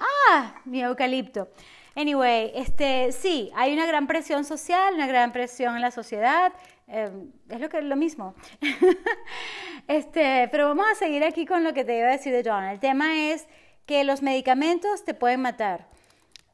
[0.00, 1.48] ah, mi eucalipto.
[1.94, 6.52] Anyway, este, sí, hay una gran presión social, una gran presión en la sociedad,
[6.86, 8.34] em, es lo que lo mismo.
[9.88, 12.64] este, pero vamos a seguir aquí con lo que te iba a decir de John.
[12.64, 13.46] El tema es
[13.86, 15.86] que los medicamentos te pueden matar.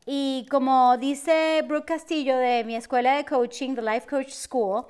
[0.06, 4.86] Y como dice Brooke Castillo de mi escuela de coaching, The Life Coach School,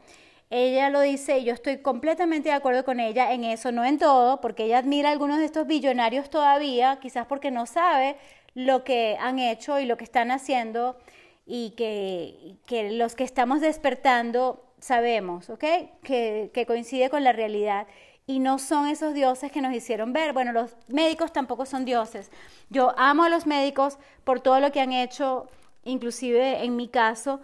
[0.51, 3.99] ella lo dice y yo estoy completamente de acuerdo con ella en eso, no en
[3.99, 8.17] todo, porque ella admira a algunos de estos billonarios todavía, quizás porque no sabe
[8.59, 10.99] lo que han hecho y lo que están haciendo
[11.47, 15.65] y que, que los que estamos despertando sabemos, ¿ok?
[16.03, 17.87] Que, que coincide con la realidad
[18.27, 20.33] y no son esos dioses que nos hicieron ver.
[20.33, 22.33] Bueno, los médicos tampoco son dioses.
[22.69, 25.47] Yo amo a los médicos por todo lo que han hecho,
[25.85, 27.41] inclusive en mi caso,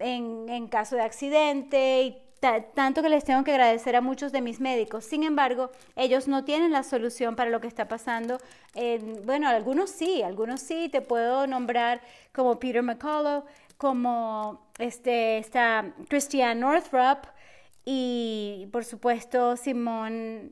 [0.00, 2.25] en, en caso de accidente y
[2.74, 5.04] tanto que les tengo que agradecer a muchos de mis médicos.
[5.04, 8.38] Sin embargo, ellos no tienen la solución para lo que está pasando.
[9.24, 10.88] bueno, algunos sí, algunos sí.
[10.88, 12.00] Te puedo nombrar
[12.32, 13.44] como Peter McCullough,
[13.76, 15.44] como este,
[16.08, 17.26] Christian Northrop
[17.84, 20.50] y por supuesto Simone,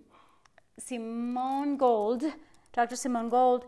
[0.77, 2.25] Simone Gold,
[2.73, 2.97] Dr.
[2.97, 3.65] Simone Gold.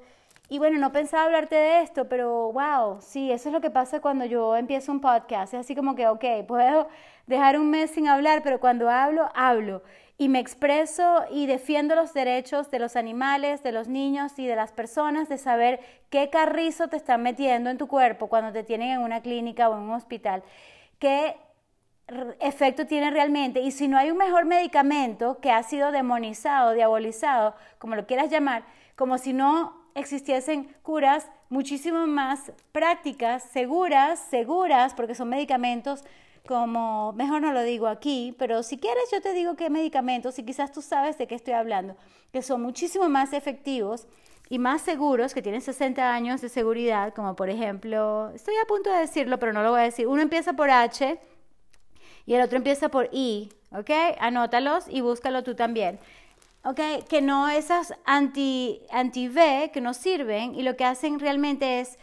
[0.49, 4.01] Y bueno, no pensaba hablarte de esto, pero wow, sí, eso es lo que pasa
[4.01, 5.55] cuando yo empiezo un podcast.
[5.55, 6.89] Es así como que, ok, puedo
[7.27, 9.83] dejar un mes sin hablar, pero cuando hablo, hablo.
[10.19, 14.55] Y me expreso y defiendo los derechos de los animales, de los niños y de
[14.55, 15.81] las personas de saber
[16.11, 19.75] qué carrizo te están metiendo en tu cuerpo cuando te tienen en una clínica o
[19.77, 20.45] en un hospital.
[21.01, 21.37] Qué
[22.41, 27.57] efecto tiene realmente y si no hay un mejor medicamento que ha sido demonizado, diabolizado,
[27.79, 28.63] como lo quieras llamar,
[28.95, 36.05] como si no existiesen curas muchísimo más prácticas, seguras, seguras, porque son medicamentos
[36.47, 40.45] como, mejor no lo digo aquí, pero si quieres yo te digo qué medicamentos y
[40.45, 41.97] quizás tú sabes de qué estoy hablando,
[42.31, 44.07] que son muchísimo más efectivos
[44.49, 48.93] y más seguros, que tienen 60 años de seguridad, como por ejemplo, estoy a punto
[48.93, 51.19] de decirlo, pero no lo voy a decir, uno empieza por H
[52.27, 53.91] y el otro empieza por I, ¿ok?
[54.21, 55.99] Anótalos y búscalo tú también.
[56.69, 61.97] Okay, que no esas anti, anti-V que no sirven y lo que hacen realmente es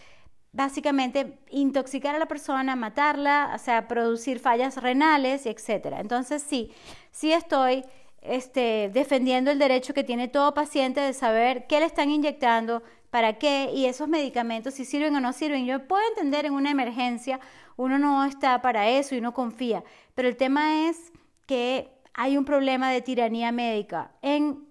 [0.53, 5.97] básicamente intoxicar a la persona, matarla, o sea, producir fallas renales, etc.
[5.99, 6.71] Entonces sí,
[7.11, 7.83] sí estoy
[8.21, 13.33] este, defendiendo el derecho que tiene todo paciente de saber qué le están inyectando, para
[13.33, 15.65] qué y esos medicamentos si sirven o no sirven.
[15.65, 17.41] Yo puedo entender en una emergencia,
[17.75, 19.83] uno no está para eso y uno confía,
[20.15, 21.11] pero el tema es
[21.47, 24.67] que hay un problema de tiranía médica en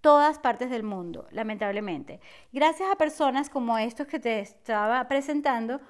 [0.00, 2.20] todas partes del mundo, lamentablemente.
[2.52, 5.80] Gracias a personas como estos que te estaba presentando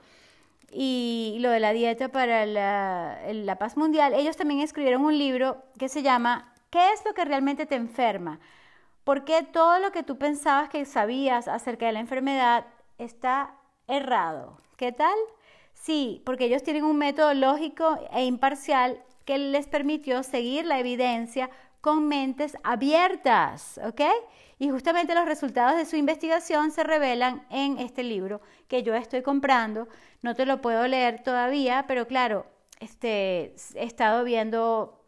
[0.73, 5.89] y lo de la dieta para la, paz mundial, ellos también escribieron un libro que
[5.89, 8.39] se llama ¿Qué es lo que realmente te enferma?
[9.03, 12.67] Porque todo lo que tú pensabas que sabías acerca de la enfermedad
[12.99, 13.55] está
[13.89, 14.59] errado.
[14.77, 15.17] ¿Qué tal?
[15.73, 21.51] Sí, porque ellos tienen un método lógico e imparcial que les permitió seguir la evidencia
[21.81, 24.03] con mentes abiertas, ¿ok?
[24.59, 29.23] Y justamente los resultados de su investigación se revelan en este libro que yo estoy
[29.23, 29.89] comprando.
[30.21, 32.47] No te lo puedo leer todavía, pero claro,
[32.79, 35.03] este, he estado viendo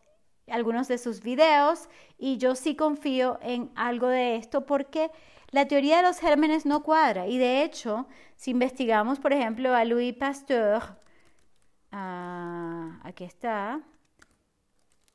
[0.49, 1.89] algunos de sus videos
[2.19, 5.11] y yo sí confío en algo de esto porque
[5.51, 8.07] la teoría de los gérmenes no cuadra y de hecho,
[8.37, 10.97] si investigamos, por ejemplo, a Louis Pasteur,
[11.91, 13.81] ah, aquí está,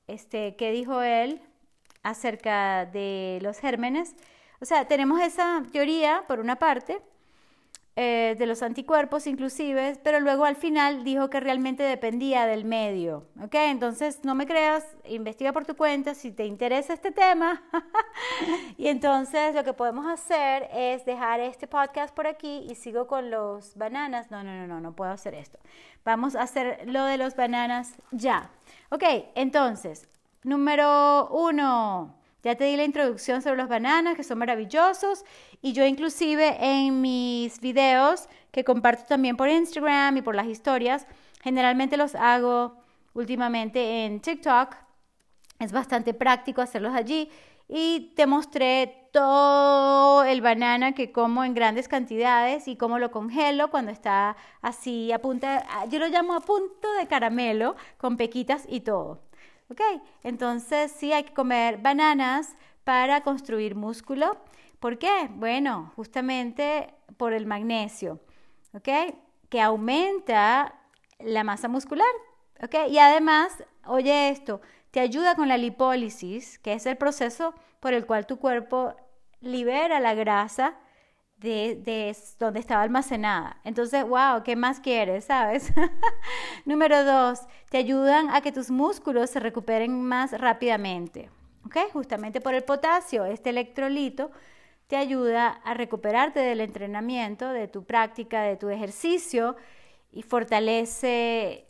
[0.08, 1.42] este, ¿qué dijo él
[2.04, 4.16] acerca de los gérmenes?
[4.60, 7.02] O sea, tenemos esa teoría, por una parte,
[8.00, 13.26] eh, de los anticuerpos inclusive, pero luego al final dijo que realmente dependía del medio,
[13.42, 13.56] ¿ok?
[13.56, 17.64] Entonces no me creas, investiga por tu cuenta si te interesa este tema
[18.78, 23.32] y entonces lo que podemos hacer es dejar este podcast por aquí y sigo con
[23.32, 25.58] los bananas, no, no, no, no, no puedo hacer esto,
[26.08, 28.50] vamos a hacer lo de los bananas ya,
[28.92, 29.04] ok,
[29.36, 30.08] entonces,
[30.42, 35.26] número uno, ya te di la introducción sobre los bananas, que son maravillosos,
[35.62, 41.06] y yo inclusive en mis videos, que comparto también por Instagram y por las historias,
[41.44, 42.78] generalmente los hago
[43.14, 44.76] últimamente en TikTok.
[45.60, 47.30] Es bastante práctico hacerlos allí.
[47.68, 53.70] Y te mostré todo el banana que como en grandes cantidades y cómo lo congelo
[53.70, 58.82] cuando está así a punta, yo lo llamo a punto de caramelo, con pequitas y
[58.82, 59.22] todo.
[59.70, 59.82] ¿Ok?
[60.24, 64.38] Entonces sí hay que comer bananas para construir músculo.
[64.80, 65.30] ¿Por qué?
[65.32, 68.22] Bueno, justamente por el magnesio,
[68.74, 69.16] ¿ok?
[69.50, 70.76] Que aumenta
[71.20, 72.08] la masa muscular,
[72.64, 72.90] ¿ok?
[72.90, 74.62] Y además, oye esto,
[74.98, 78.96] te ayuda con la lipólisis, que es el proceso por el cual tu cuerpo
[79.42, 80.74] libera la grasa
[81.36, 83.62] de, donde estaba almacenada.
[83.64, 85.26] Entonces, wow, ¿qué más quieres?
[85.26, 85.72] ¿Sabes?
[86.66, 91.30] Número dos, te ayudan a que tus músculos se recuperen más rápidamente.
[91.64, 91.78] ¿Ok?
[91.94, 94.32] Justamente por el potasio, este electrolito
[94.88, 99.58] te ayuda a recuperarte del entrenamiento, de tu práctica, de tu ejercicio
[100.12, 101.67] y fortalece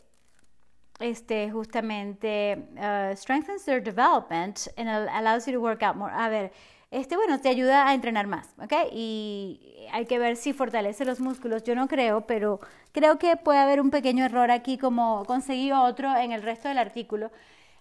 [1.00, 6.12] este, justamente, uh, strengthens their development and allows you to work out more.
[6.12, 6.52] A ver,
[6.90, 8.72] este, bueno, te ayuda a entrenar más, ¿ok?
[8.92, 11.62] Y hay que ver si fortalece los músculos.
[11.64, 12.60] Yo no creo, pero
[12.92, 16.78] creo que puede haber un pequeño error aquí, como conseguí otro en el resto del
[16.78, 17.30] artículo.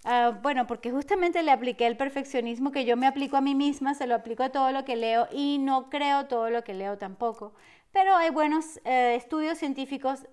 [0.03, 3.93] Ah, bueno, porque justamente le apliqué el perfeccionismo que yo me aplico a mí misma,
[3.93, 6.97] se lo aplico a todo lo que leo y no creo todo lo que leo
[6.97, 7.53] tampoco.
[7.91, 10.27] Pero hay buenos eh, estudios científicos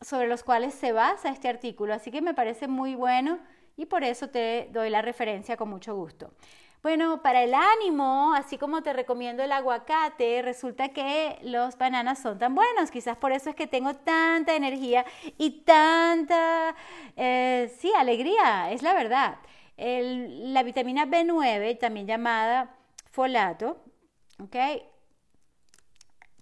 [0.00, 3.38] sobre los cuales se basa este artículo, así que me parece muy bueno
[3.76, 6.32] y por eso te doy la referencia con mucho gusto.
[6.80, 12.38] Bueno, para el ánimo, así como te recomiendo el aguacate, resulta que los bananas son
[12.38, 12.92] tan buenos.
[12.92, 15.04] Quizás por eso es que tengo tanta energía
[15.38, 16.76] y tanta,
[17.16, 19.38] eh, sí, alegría, es la verdad.
[19.76, 22.76] la vitamina B9, también llamada
[23.10, 23.82] folato,
[24.40, 24.56] ¿ok?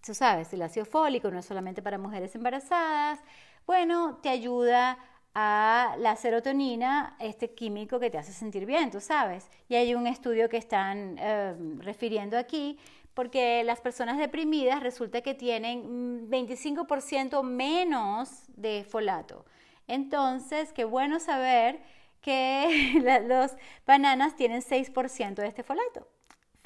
[0.04, 3.20] Tú sabes, el ácido fólico no es solamente para mujeres embarazadas.
[3.66, 4.96] Bueno, te ayuda
[5.34, 9.50] a la serotonina, este químico que te hace sentir bien, tú sabes.
[9.68, 12.78] Y hay un estudio que están em, refiriendo aquí,
[13.12, 19.44] porque las personas deprimidas resulta que tienen 25% menos de folato.
[19.88, 21.80] Entonces, qué bueno saber
[22.20, 23.52] que los
[23.84, 26.06] bananas tienen 6% de este folato.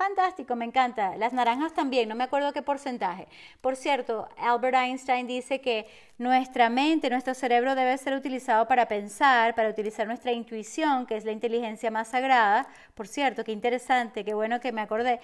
[0.00, 1.14] Fantástico, me encanta.
[1.18, 3.28] Las naranjas también, no me acuerdo qué porcentaje.
[3.60, 5.86] Por cierto, Albert Einstein dice que
[6.16, 11.26] nuestra mente, nuestro cerebro debe ser utilizado para pensar, para utilizar nuestra intuición, que es
[11.26, 12.66] la inteligencia más sagrada.
[12.94, 15.20] Por cierto, qué interesante, qué bueno que me acordé.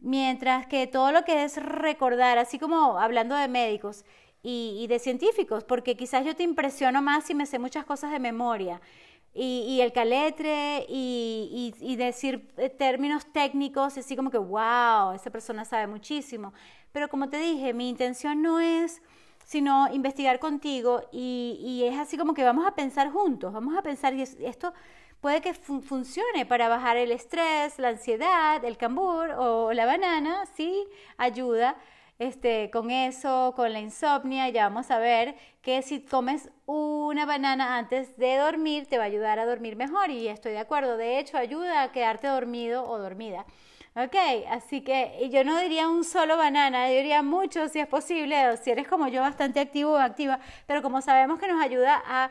[0.00, 4.04] Mientras que todo lo que es recordar, así como hablando de médicos
[4.42, 8.18] y, de científicos, porque quizás yo te impresiono más si me sé muchas cosas de
[8.18, 8.80] memoria
[9.34, 15.86] y, el caletre y, decir eh, términos técnicos, así como que, wow, esa persona sabe
[15.86, 16.52] muchísimo.
[16.92, 19.02] Pero como te dije, mi intención no es
[19.44, 24.12] sino investigar contigo y, es así como que vamos a pensar juntos, vamos a pensar,
[24.12, 24.74] y esto
[25.22, 30.86] puede que funcione para bajar el estrés, la ansiedad, el cambur o la banana, sí
[31.16, 31.76] ayuda
[32.18, 37.78] este, con eso, con la insomnia, ya vamos a ver que si comes una banana
[37.78, 41.18] antes de dormir te va a ayudar a dormir mejor y estoy de acuerdo, de
[41.18, 43.46] hecho ayuda a quedarte dormido o dormida.
[43.94, 44.14] Ok,
[44.50, 48.86] así que yo no diría un solo banana, diría mucho si es posible, si eres
[48.86, 52.30] como yo bastante activo o activa, pero como sabemos que nos ayuda a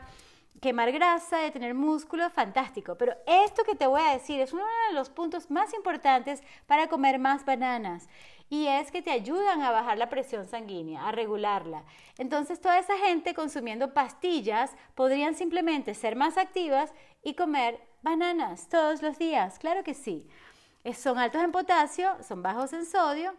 [0.60, 2.96] quemar grasa, de tener músculo, fantástico.
[2.96, 6.88] Pero esto que te voy a decir es uno de los puntos más importantes para
[6.88, 8.08] comer más bananas
[8.50, 11.84] y es que te ayudan a bajar la presión sanguínea, a regularla.
[12.16, 16.92] Entonces toda esa gente consumiendo pastillas podrían simplemente ser más activas
[17.22, 20.26] y comer bananas todos los días, claro que sí.
[20.94, 23.34] Son altos en potasio, son bajos en sodio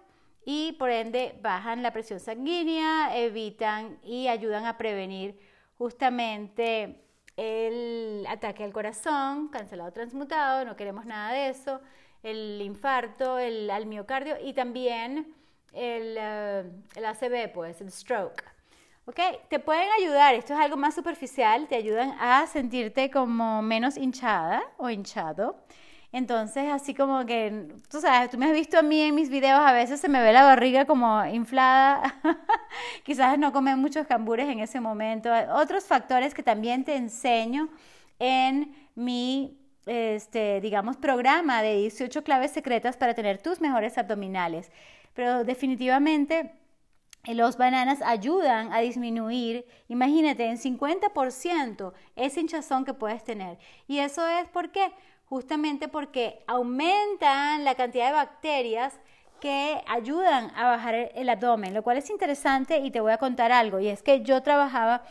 [0.45, 5.39] y por ende bajan la presión sanguínea, evitan y ayudan a prevenir
[5.77, 7.03] justamente
[7.37, 11.79] el ataque al corazón, cancelado transmutado, no queremos nada de eso
[12.23, 15.33] el infarto, el, al miocardio y también
[15.73, 16.63] el, eh,
[16.95, 18.43] el ACV, pues, el stroke.
[19.05, 19.19] ¿Ok?
[19.49, 24.61] Te pueden ayudar, esto es algo más superficial, te ayudan a sentirte como menos hinchada
[24.77, 25.57] o hinchado.
[26.11, 29.59] Entonces, así como que, tú sabes, tú me has visto a mí en mis videos,
[29.59, 32.15] a veces se me ve la barriga como inflada.
[33.03, 35.29] Quizás no comen muchos cambures en ese momento.
[35.53, 37.69] Otros factores que también te enseño
[38.17, 39.58] en mi
[39.89, 44.71] este, digamos, programa de 18 claves secretas para tener tus mejores abdominales.
[45.15, 46.51] Pero definitivamente
[47.25, 53.57] eh, los bananas ayudan a disminuir, imagínate, en 50% ese hinchazón que puedes tener.
[53.87, 54.91] Y eso es porque
[55.25, 58.93] justamente porque aumentan la cantidad de bacterias
[59.39, 63.51] que ayudan a bajar el abdomen, lo cual es interesante y te voy a contar
[63.51, 63.79] algo.
[63.79, 65.01] Y es que yo trabajaba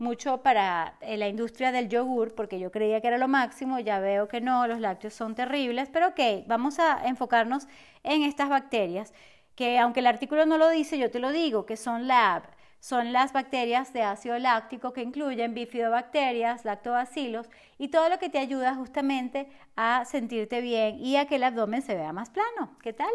[0.00, 3.98] mucho para eh, la industria del yogur, porque yo creía que era lo máximo, ya
[4.00, 7.66] veo que no, los lácteos son terribles, pero ok, vamos a enfocarnos
[8.04, 9.12] en estas bacterias,
[9.54, 12.42] que aunque el artículo no lo dice, yo te lo digo, que son lab,
[12.80, 18.38] son las bacterias de ácido láctico que incluyen bifidobacterias, lactobacilos y todo lo que te
[18.38, 22.76] ayuda justamente a sentirte bien y a que el abdomen se vea más plano.
[22.82, 23.10] ¿Qué tal?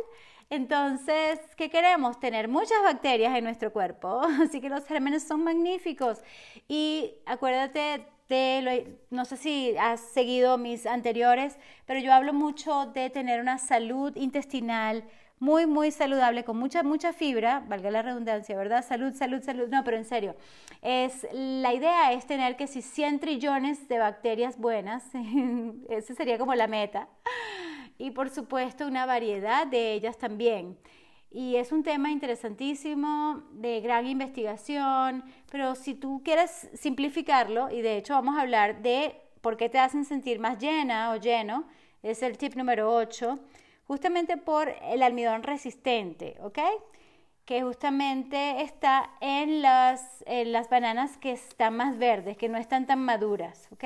[0.53, 2.19] Entonces, ¿qué queremos?
[2.19, 4.21] Tener muchas bacterias en nuestro cuerpo.
[4.43, 6.21] Así que los gérmenes son magníficos.
[6.67, 13.09] Y acuérdate de, no sé si has seguido mis anteriores, pero yo hablo mucho de
[13.09, 15.03] tener una salud intestinal
[15.39, 18.85] muy, muy saludable, con mucha, mucha fibra, valga la redundancia, ¿verdad?
[18.85, 19.69] Salud, salud, salud.
[19.69, 20.35] No, pero en serio,
[20.83, 25.03] es, la idea es tener que si 100 trillones de bacterias buenas,
[25.89, 27.07] esa sería como la meta
[28.03, 30.77] y por supuesto una variedad de ellas también.
[31.31, 37.95] Y es un tema interesantísimo, de gran investigación, pero si tú quieres simplificarlo, y de
[37.95, 41.63] hecho vamos a hablar de por qué te hacen sentir más llena o lleno,
[42.01, 43.39] es el tip número 8,
[43.87, 46.59] justamente por el almidón resistente, ¿ok?
[47.45, 52.85] Que justamente está en las, en las bananas que están más verdes, que no están
[52.85, 53.85] tan maduras, ¿ok?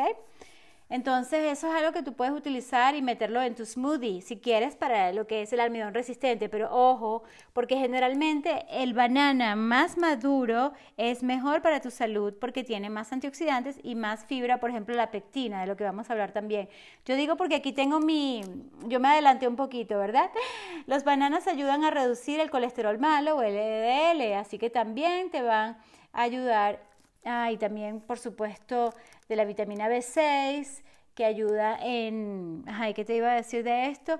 [0.89, 4.77] Entonces eso es algo que tú puedes utilizar y meterlo en tu smoothie si quieres
[4.77, 10.71] para lo que es el almidón resistente, pero ojo, porque generalmente el banana más maduro
[10.95, 15.11] es mejor para tu salud porque tiene más antioxidantes y más fibra, por ejemplo la
[15.11, 16.69] pectina, de lo que vamos a hablar también.
[17.05, 18.41] Yo digo porque aquí tengo mi,
[18.85, 20.31] yo me adelanté un poquito, ¿verdad?
[20.88, 25.41] Los bananas ayudan a reducir el colesterol malo o el LDL, así que también te
[25.41, 25.77] van
[26.13, 26.79] a ayudar
[27.24, 28.93] Ah, y también, por supuesto,
[29.28, 32.63] de la vitamina B6, que ayuda en...
[32.68, 34.20] Ay, ¿qué te iba a decir de esto?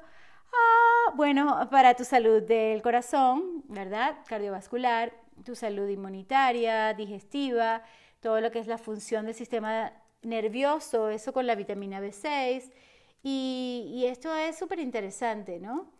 [0.54, 4.18] Ah, bueno, para tu salud del corazón, ¿verdad?
[4.28, 7.84] Cardiovascular, tu salud inmunitaria, digestiva,
[8.20, 12.72] todo lo que es la función del sistema nervioso, eso con la vitamina B6.
[13.24, 15.92] Y, esto es súper interesante, ¿no?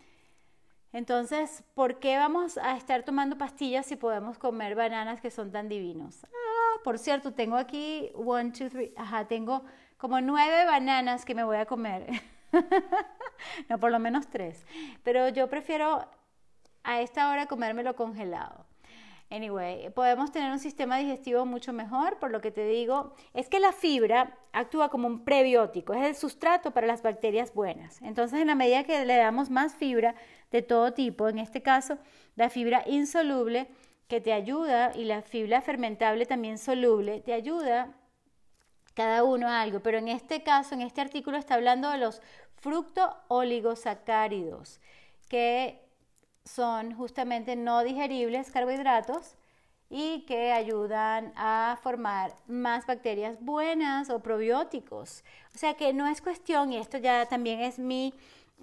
[0.94, 5.68] Entonces, ¿por qué vamos a estar tomando pastillas si podemos comer bananas que son tan
[5.68, 6.24] divinos?
[6.24, 9.64] Ah, por cierto, tengo aquí one, two, three, ajá, tengo
[9.98, 12.08] como nueve bananas que me voy a comer.
[13.70, 14.66] no, por lo menos tres.
[15.04, 16.08] Pero yo prefiero
[16.84, 18.66] a esta hora comérmelo congelado.
[19.30, 23.60] Anyway, podemos tener un sistema digestivo mucho mejor, por lo que te digo, es que
[23.60, 28.02] la fibra actúa como un prebiótico, es el sustrato para las bacterias buenas.
[28.02, 30.16] Entonces, en la medida que le damos más fibra
[30.50, 31.98] de todo tipo, en este caso,
[32.38, 33.68] la fibra insoluble
[34.08, 37.94] que te ayuda y la fibra fermentable también soluble, te ayuda
[38.94, 42.22] cada uno a algo, pero en este caso, en este artículo está hablando de los
[42.56, 44.80] fructo-oligosacáridos,
[45.30, 45.84] que
[46.46, 49.36] son justamente no digeribles carbohidratos
[49.90, 55.24] y que ayudan a formar más bacterias buenas o probióticos.
[55.54, 58.14] O sea que no es cuestión, y esto ya también es mi,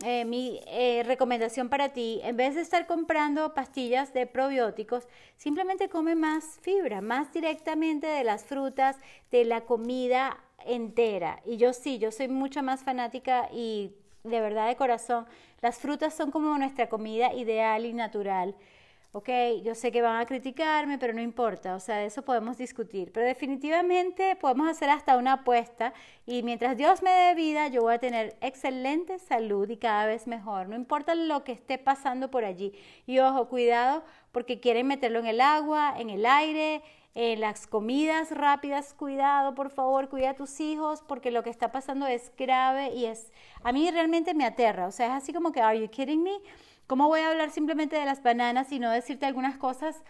[0.03, 5.88] eh, mi eh, recomendación para ti, en vez de estar comprando pastillas de probióticos, simplemente
[5.88, 8.97] come más fibra, más directamente de las frutas,
[9.30, 11.40] de la comida entera.
[11.45, 13.92] Y yo sí, yo soy mucho más fanática y
[14.24, 15.26] de verdad de corazón,
[15.61, 18.57] las frutas son como nuestra comida ideal y natural
[19.14, 19.28] ok,
[19.62, 23.12] yo sé que van a criticarme, pero no importa, o sea, de eso podemos discutir.
[23.12, 25.94] Pero definitivamente podemos hacer hasta una apuesta
[26.26, 30.26] y mientras Dios me dé vida, yo voy a tener excelente salud y cada vez
[30.26, 32.72] mejor, no importa lo que esté pasando por allí.
[33.06, 34.02] Y ojo, cuidado,
[34.32, 36.82] porque quieren meterlo en el agua, en el aire,
[37.14, 41.70] en las comidas rápidas, cuidado, por favor, cuida a tus hijos, porque lo que está
[41.70, 43.30] pasando es grave y es,
[43.62, 46.40] a mí realmente me aterra, o sea, es así como que, are you kidding me?
[46.87, 50.03] ¿Cómo voy a hablar simplemente de las bananas y no decirte algunas cosas?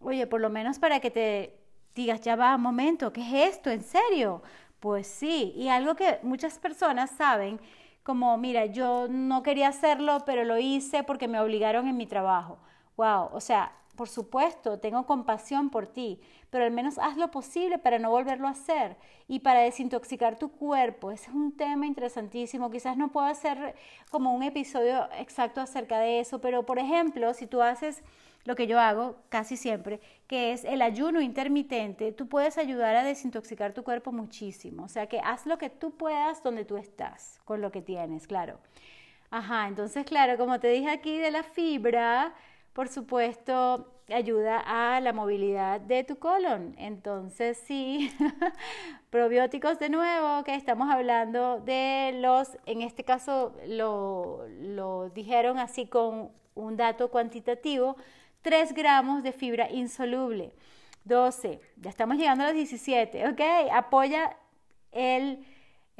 [0.00, 1.58] Oye, por lo menos para que te
[1.96, 3.70] digas, ya va, momento, ¿qué es esto?
[3.70, 4.42] ¿En serio?
[4.78, 7.60] Pues sí, y algo que muchas personas saben,
[8.04, 12.58] como, mira, yo no quería hacerlo, pero lo hice porque me obligaron en mi trabajo.
[12.96, 17.76] Wow, o sea, por supuesto, tengo compasión por ti, pero al menos haz lo posible
[17.76, 18.96] para no volverlo a hacer
[19.28, 21.10] y para desintoxicar tu cuerpo.
[21.10, 22.70] Ese es un tema interesantísimo.
[22.70, 23.74] Quizás no puedo hacer
[24.10, 28.02] como un episodio exacto acerca de eso, pero por ejemplo, si tú haces
[28.46, 33.04] lo que yo hago casi siempre, que es el ayuno intermitente, tú puedes ayudar a
[33.04, 34.84] desintoxicar tu cuerpo muchísimo.
[34.84, 38.26] O sea que haz lo que tú puedas donde tú estás, con lo que tienes,
[38.26, 38.60] claro.
[39.30, 42.34] Ajá, entonces, claro, como te dije aquí de la fibra,
[42.72, 46.74] por supuesto, ayuda a la movilidad de tu colon.
[46.78, 48.10] Entonces, sí,
[49.10, 55.86] probióticos de nuevo, que estamos hablando de los, en este caso lo, lo dijeron así
[55.86, 57.96] con un dato cuantitativo,
[58.42, 60.52] 3 gramos de fibra insoluble.
[61.04, 63.40] 12, ya estamos llegando a los 17, ¿ok?
[63.72, 64.36] Apoya
[64.92, 65.44] el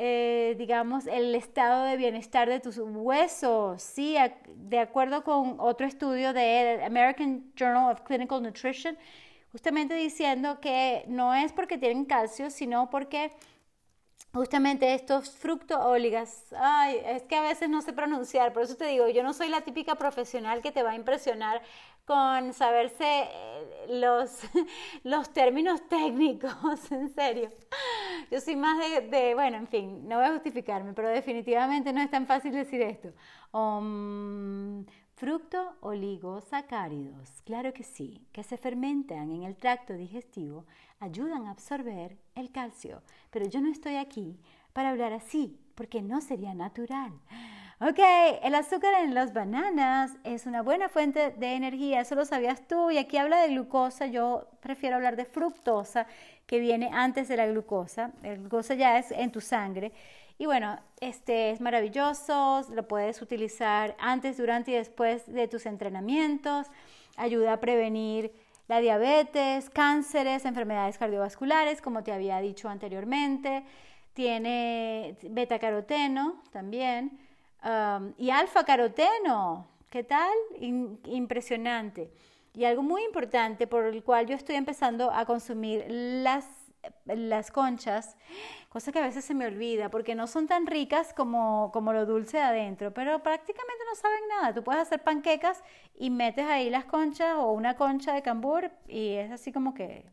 [0.02, 3.82] eh, digamos, el estado de bienestar de tus huesos.
[3.82, 8.96] Sí, de acuerdo con otro estudio de American Journal of Clinical Nutrition,
[9.52, 13.30] justamente diciendo que no es porque tienen calcio, sino porque
[14.32, 19.06] justamente estos fructoóligas, ay, es que a veces no sé pronunciar, por eso te digo,
[19.08, 21.60] yo no soy la típica profesional que te va a impresionar
[22.10, 24.40] con saberse eh, los,
[25.04, 26.50] los términos técnicos,
[26.90, 27.52] en serio.
[28.32, 32.10] Yo soy más de, bueno, en fin, no voy a justificarme, pero definitivamente no es
[32.10, 33.12] tan fácil decir esto.
[33.52, 34.84] Um,
[35.14, 40.66] fructo oligosacáridos, claro que sí, que se fermentan en el tracto digestivo,
[40.98, 43.04] ayudan a absorber el calcio.
[43.30, 44.40] Pero yo no estoy aquí
[44.72, 47.12] para hablar así, porque no sería natural.
[47.82, 47.98] Ok,
[48.42, 52.90] el azúcar en las bananas es una buena fuente de energía, eso lo sabías tú,
[52.90, 56.06] y aquí habla de glucosa, yo prefiero hablar de fructosa,
[56.46, 59.92] que viene antes de la glucosa, la glucosa ya es en tu sangre,
[60.36, 66.66] y bueno, este es maravilloso, lo puedes utilizar antes, durante y después de tus entrenamientos,
[67.16, 68.30] ayuda a prevenir
[68.68, 73.64] la diabetes, cánceres, enfermedades cardiovasculares, como te había dicho anteriormente,
[74.12, 76.42] tiene beta caroteno
[77.62, 80.32] también, y alfa caroteno, ¿qué tal?
[80.60, 82.12] impresionante.
[82.54, 86.46] Y algo muy importante por el cual yo estoy empezando a consumir las,
[87.06, 88.16] las conchas,
[88.68, 92.06] cosa que a veces se me olvida, porque no son tan ricas como, como lo
[92.06, 94.54] dulce de adentro, pero prácticamente no saben nada.
[94.54, 95.62] Tú puedes hacer panquecas
[95.94, 100.04] y metes ahí las conchas o una concha de cambur y es así como que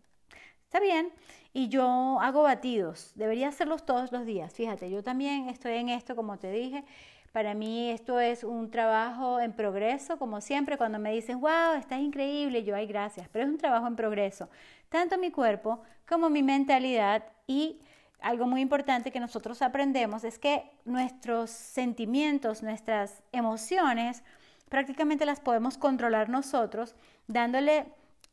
[0.64, 1.12] está bien.
[1.54, 4.54] Y yo hago batidos, debería hacerlos todos los días.
[4.54, 6.84] Fíjate, yo también estoy en esto, como te dije.
[7.32, 12.00] Para mí esto es un trabajo en progreso, como siempre, cuando me dicen, wow, estás
[12.00, 14.50] increíble, yo, ay, gracias, pero es un trabajo en progreso,
[14.90, 17.80] tanto mi cuerpo como mi mentalidad y
[18.22, 24.24] algo muy importante que nosotros aprendemos es que nuestros sentimientos, nuestras emociones,
[24.70, 26.96] prácticamente las podemos controlar nosotros,
[27.28, 27.86] dándole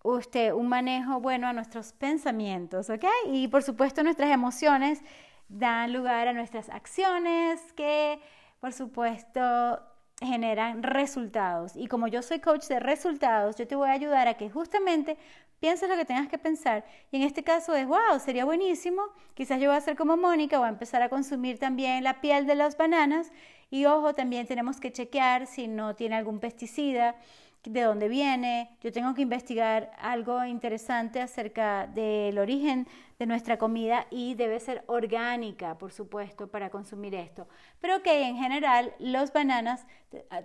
[0.03, 3.05] usted un manejo bueno a nuestros pensamientos, ¿ok?
[3.27, 5.01] Y por supuesto nuestras emociones
[5.49, 8.21] dan lugar a nuestras acciones que
[8.65, 9.79] por supuesto,
[10.21, 11.77] generan resultados.
[11.77, 15.19] Y como yo soy coach de resultados, yo te voy a ayudar a que justamente
[15.61, 16.83] pienses lo que tengas que pensar.
[17.13, 19.03] Y en este caso es, wow, sería buenísimo.
[19.35, 22.47] Quizás yo voy a hacer como Mónica, voy a empezar a consumir también la piel
[22.47, 23.33] de las bananas.
[23.69, 27.17] Y ojo, también tenemos que chequear si no tiene algún pesticida
[27.65, 28.77] de dónde viene.
[28.81, 32.87] Yo tengo que investigar algo interesante acerca del origen
[33.19, 37.49] de nuestra comida y debe ser orgánica, por supuesto, para consumir esto.
[37.81, 39.87] Pero que en general los bananas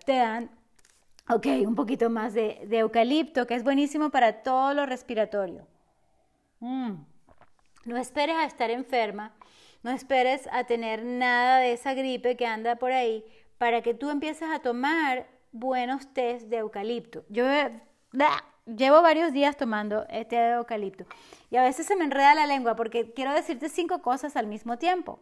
[0.06, 0.50] te, dan
[1.32, 5.68] Ok, un poquito más de, eucalipto, que es buenísimo para todo lo respiratorio.
[6.60, 6.94] Mm.
[7.86, 9.34] No esperes a estar enferma,
[9.84, 13.24] no esperes a tener nada de esa gripe que anda por ahí
[13.58, 17.24] para que tú empieces a tomar buenos tés de eucalipto.
[17.30, 17.46] Yo
[18.66, 21.06] llevo varios días tomando té de eucalipto
[21.50, 24.78] y a veces se me enreda la lengua porque quiero decirte cinco cosas al mismo
[24.78, 25.20] tiempo.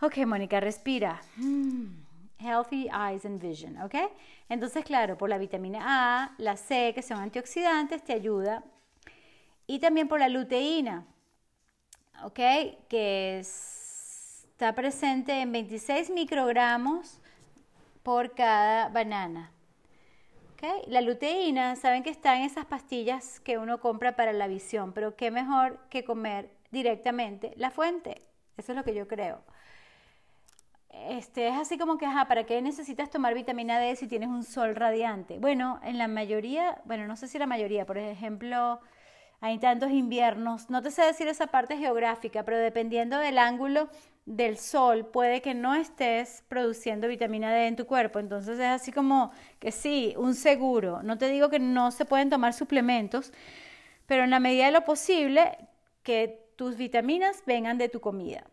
[0.00, 1.20] Ok, Mónica, respira.
[1.36, 3.94] Mm, healthy eyes and vision, ¿ok?
[4.48, 8.64] Entonces, claro, por la vitamina A, la C, que son antioxidantes, te ayuda.
[9.66, 11.06] Y también por la luteína,
[12.24, 12.40] ¿ok?
[12.88, 17.19] Que está presente en 26 microgramos
[18.02, 19.52] por cada banana.
[20.54, 20.88] ¿ok?
[20.88, 25.16] La luteína, saben que está en esas pastillas que uno compra para la visión, pero
[25.16, 28.22] qué mejor que comer directamente la fuente.
[28.56, 29.42] Eso es lo que yo creo.
[30.90, 34.42] Este, es así como que, ajá, ¿para qué necesitas tomar vitamina D si tienes un
[34.42, 35.38] sol radiante?
[35.38, 38.80] Bueno, en la mayoría, bueno, no sé si la mayoría, por ejemplo,
[39.40, 43.88] hay tantos inviernos, no te sé decir esa parte geográfica, pero dependiendo del ángulo
[44.26, 48.18] del sol, puede que no estés produciendo vitamina D en tu cuerpo.
[48.18, 51.02] Entonces es así como que sí, un seguro.
[51.02, 53.32] No te digo que no se pueden tomar suplementos,
[54.06, 55.56] pero en la medida de lo posible,
[56.02, 58.44] que tus vitaminas vengan de tu comida.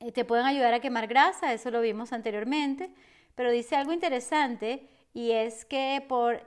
[0.00, 2.90] Eh, te pueden ayudar a quemar grasa, eso lo vimos anteriormente,
[3.34, 6.42] pero dice algo interesante y es que por eh,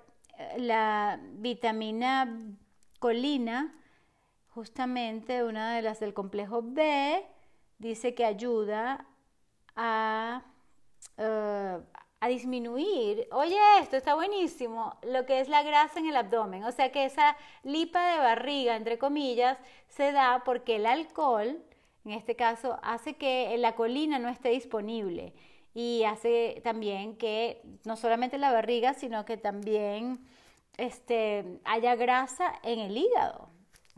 [0.58, 2.32] la vitamina
[3.00, 3.76] colina,
[4.50, 7.26] justamente una de las del complejo B,
[7.80, 9.06] dice que ayuda
[9.76, 10.44] a,
[11.18, 11.80] eh,
[12.20, 16.64] a disminuir, oye, esto está buenísimo, lo que es la grasa en el abdomen.
[16.66, 19.58] O sea que esa lipa de barriga, entre comillas,
[19.88, 21.64] se da porque el alcohol,
[22.06, 25.34] en este caso, hace que la colina no esté disponible
[25.74, 30.20] y hace también que no solamente la barriga, sino que también
[30.78, 33.50] este, haya grasa en el hígado.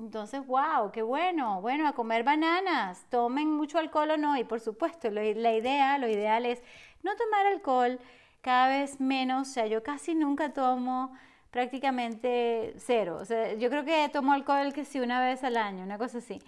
[0.01, 1.61] Entonces, wow, qué bueno.
[1.61, 3.05] Bueno, a comer bananas.
[3.09, 4.37] Tomen mucho alcohol o no.
[4.37, 5.23] Y por supuesto, la
[5.53, 6.61] idea, lo ideal es
[7.03, 7.99] no tomar alcohol
[8.41, 9.49] cada vez menos.
[9.49, 11.15] O sea, yo casi nunca tomo
[11.51, 13.17] prácticamente cero.
[13.21, 16.17] O sea, yo creo que tomo alcohol que sí una vez al año, una cosa
[16.19, 16.41] así.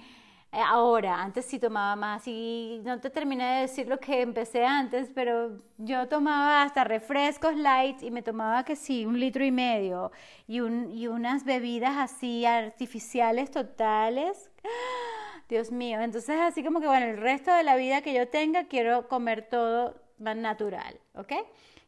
[0.54, 4.64] Eh, ahora, antes sí tomaba más y no te terminé de decir lo que empecé
[4.64, 9.52] antes, pero yo tomaba hasta refrescos light y me tomaba que sí, un litro y
[9.52, 10.12] medio
[10.46, 14.52] y, un, y unas bebidas así artificiales totales.
[15.50, 18.66] Dios mío, entonces así como que bueno, el resto de la vida que yo tenga
[18.66, 21.34] quiero comer todo más natural, ¿ok?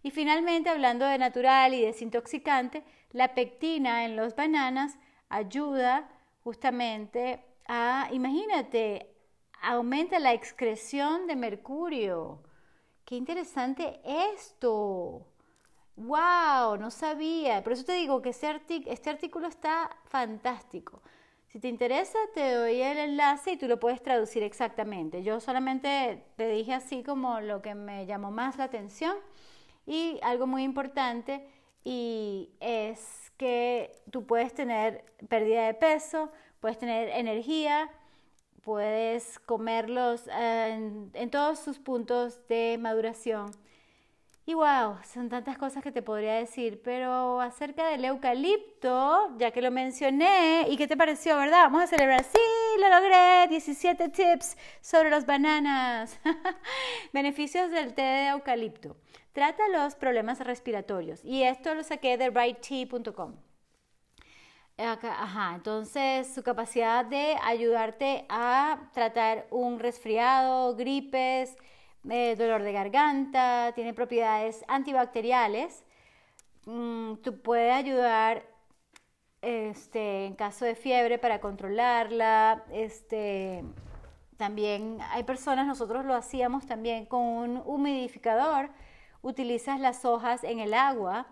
[0.01, 4.97] Y finalmente, hablando de natural y desintoxicante, la pectina en los bananas
[5.29, 6.09] ayuda
[6.43, 9.09] justamente Ah, imagínate,
[9.61, 12.43] aumenta la excreción de mercurio.
[13.05, 15.25] Qué interesante esto.
[15.95, 16.77] ¡Wow!
[16.77, 17.63] No sabía.
[17.63, 21.01] Por eso te digo que este, este artículo está fantástico.
[21.47, 25.23] Si te interesa, te doy el enlace y tú lo puedes traducir exactamente.
[25.23, 29.15] Yo solamente te dije así como lo que me llamó más la atención
[29.85, 31.47] y algo muy importante
[31.83, 36.31] y es que tú puedes tener pérdida de peso,
[36.65, 37.91] puedes tener energía,
[38.63, 43.51] puedes comerlos en, en todos sus puntos de maduración.
[44.47, 49.61] Y wow, son tantas cosas que te podría decir, pero acerca del eucalipto, ya que
[49.61, 51.65] lo mencioné, ¿y qué te pareció, verdad?
[51.65, 56.19] Vamos a celebrar, sí, lo logré, 17 tips sobre las bananas.
[57.13, 58.97] Beneficios del té de eucalipto.
[59.33, 63.35] Trata los problemas respiratorios y esto lo saqué de righttea.com.
[64.77, 71.55] Ajá, entonces su capacidad de ayudarte a tratar un resfriado, gripes,
[72.09, 75.85] eh, dolor de garganta, tiene propiedades antibacteriales.
[76.65, 78.45] Mm, tú puede ayudar
[79.41, 82.65] este, en caso de fiebre para controlarla.
[82.71, 83.63] Este,
[84.37, 88.69] también hay personas, nosotros lo hacíamos también con un humidificador.
[89.21, 91.27] Utilizas las hojas en el agua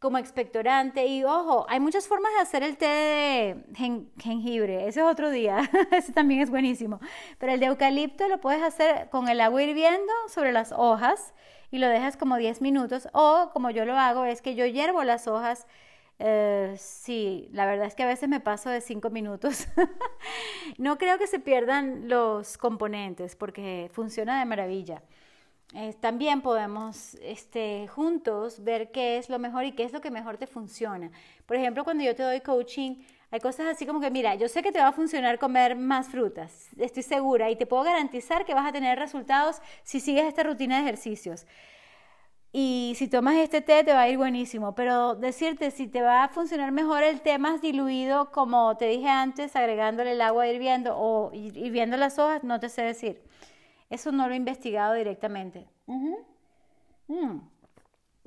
[0.00, 1.06] como expectorante.
[1.06, 4.88] Y ojo, hay muchas formas de hacer el té de jengibre.
[4.88, 5.70] Ese es otro día.
[5.92, 7.00] Ese también es buenísimo.
[7.38, 11.34] Pero el de eucalipto lo puedes hacer con el agua hirviendo sobre las hojas
[11.70, 13.08] y lo dejas como 10 minutos.
[13.12, 15.66] O como yo lo hago, es que yo hiervo las hojas.
[16.18, 19.68] Eh, sí, la verdad es que a veces me paso de 5 minutos.
[20.78, 25.02] no creo que se pierdan los componentes porque funciona de maravilla.
[25.72, 30.10] Eh, también podemos este, juntos ver qué es lo mejor y qué es lo que
[30.10, 31.10] mejor te funciona.
[31.46, 32.96] Por ejemplo, cuando yo te doy coaching,
[33.30, 36.08] hay cosas así como que, mira, yo sé que te va a funcionar comer más
[36.08, 40.42] frutas, estoy segura y te puedo garantizar que vas a tener resultados si sigues esta
[40.42, 41.46] rutina de ejercicios.
[42.52, 46.24] Y si tomas este té te va a ir buenísimo, pero decirte si te va
[46.24, 50.96] a funcionar mejor el té más diluido, como te dije antes, agregándole el agua hirviendo
[50.98, 53.22] o hirviendo las hojas, no te sé decir.
[53.90, 55.66] Eso no lo he investigado directamente.
[57.08, 57.38] Mm.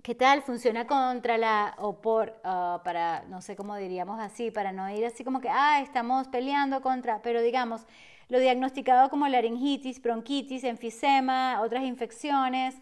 [0.04, 0.42] ¿Qué tal?
[0.42, 5.06] Funciona contra la, o por, ah, para, no sé cómo diríamos así, para no ir
[5.06, 7.86] así como que, ah, estamos peleando contra, pero digamos,
[8.28, 12.76] lo diagnosticado como laringitis, bronquitis, enfisema, otras infecciones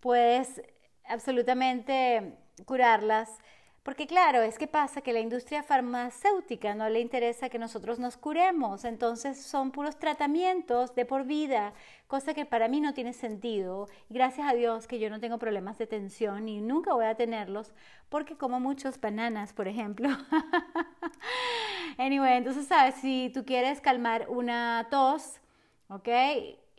[0.00, 0.62] puedes
[1.08, 3.38] absolutamente curarlas.
[3.82, 8.18] Porque claro, es que pasa que la industria farmacéutica no le interesa que nosotros nos
[8.18, 11.72] curemos, entonces son puros tratamientos de por vida,
[12.06, 13.88] cosa que para mí no tiene sentido.
[14.10, 17.72] Gracias a Dios que yo no tengo problemas de tensión y nunca voy a tenerlos,
[18.10, 20.10] porque como muchos bananas, por ejemplo.
[21.96, 25.40] anyway, entonces sabes, si tú quieres calmar una tos,
[25.88, 26.08] ¿ok?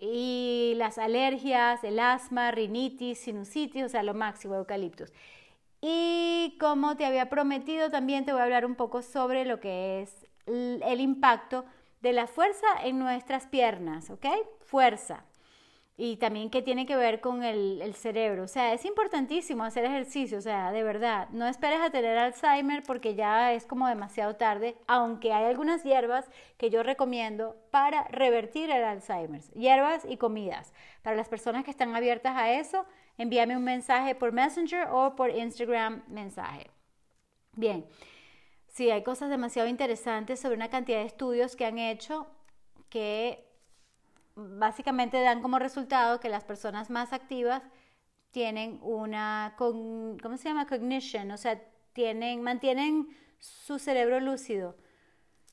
[0.03, 5.13] y las alergias, el asma, rinitis, sinusitis, o sea, lo máximo, eucaliptus.
[5.81, 10.01] Y como te había prometido, también te voy a hablar un poco sobre lo que
[10.01, 11.65] es el impacto
[12.01, 14.25] de la fuerza en nuestras piernas, ¿ok?
[14.61, 15.25] Fuerza
[16.03, 18.45] y también que tiene que ver con el, cerebro.
[18.45, 21.29] O sea, es importantísimo hacer ejercicio, o sea, de verdad.
[21.29, 26.25] No esperes a tener Alzheimer porque ya es como demasiado tarde, aunque hay algunas hierbas
[26.57, 29.41] que yo recomiendo para revertir el Alzheimer.
[29.53, 30.73] Hierbas y comidas.
[31.03, 35.29] Para las personas que están abiertas a eso, envíame un mensaje por Messenger o por
[35.29, 36.69] Instagram mensaje.
[37.53, 37.85] Bien,
[38.67, 42.27] sí, hay cosas demasiado interesantes sobre una cantidad de estudios que han hecho
[42.89, 43.47] que
[44.35, 47.63] básicamente dan como resultado que las personas más activas
[48.31, 50.67] tienen una, ¿cómo se llama?
[50.67, 51.61] Cognition, o sea,
[51.93, 53.07] tienen, mantienen
[53.39, 54.77] su cerebro lúcido.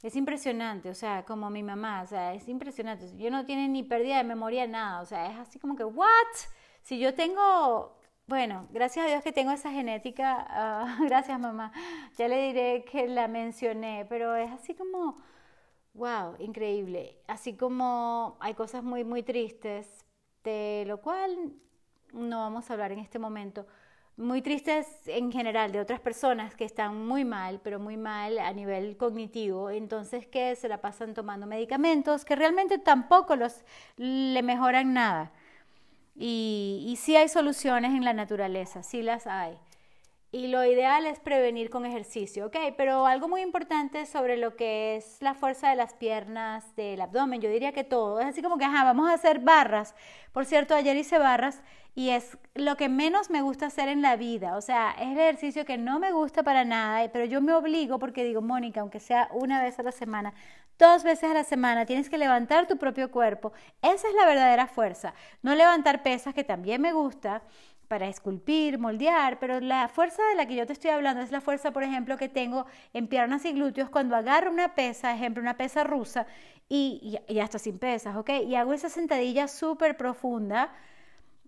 [0.02, 3.16] Es impresionante, o sea, como mi mamá, o sea, es impresionante.
[3.16, 6.06] Yo no tiene ni pérdida de memoria, nada, o sea, es así como que, ¿what?
[6.88, 11.70] Si yo tengo, bueno, gracias a Dios que tengo esa genética, ah, gracias mamá,
[12.16, 15.18] ya le diré que la mencioné, pero es así como,
[15.92, 17.18] Wow, increíble.
[17.26, 20.06] Así como hay cosas muy, muy tristes,
[20.44, 21.52] de lo cual
[22.14, 23.66] no vamos a hablar en este momento.
[24.16, 28.50] Muy tristes en general de otras personas que están muy mal, pero muy mal a
[28.54, 33.62] nivel cognitivo, entonces que se la pasan tomando medicamentos que realmente tampoco los
[33.98, 35.32] le mejoran nada.
[36.20, 39.56] Y, y sí hay soluciones en la naturaleza, sí las hay.
[40.30, 42.56] Y lo ideal es prevenir con ejercicio, ¿ok?
[42.76, 47.40] Pero algo muy importante sobre lo que es la fuerza de las piernas, del abdomen,
[47.40, 48.20] yo diría que todo.
[48.20, 49.94] Es así como que, ajá, vamos a hacer barras.
[50.32, 51.62] Por cierto, ayer hice barras
[51.94, 54.58] y es lo que menos me gusta hacer en la vida.
[54.58, 57.98] O sea, es el ejercicio que no me gusta para nada, pero yo me obligo
[57.98, 60.34] porque digo, Mónica, aunque sea una vez a la semana,
[60.78, 63.52] dos veces a la semana, tienes que levantar tu propio cuerpo.
[63.82, 65.14] Esa es la verdadera fuerza.
[65.42, 67.42] No levantar pesas, que también me gusta
[67.88, 71.40] para esculpir, moldear, pero la fuerza de la que yo te estoy hablando es la
[71.40, 75.56] fuerza, por ejemplo, que tengo en piernas y glúteos cuando agarro una pesa, ejemplo, una
[75.56, 76.26] pesa rusa,
[76.68, 78.30] y, ya está sin pesas, ¿ok?
[78.46, 80.70] Y hago esa sentadilla súper profunda,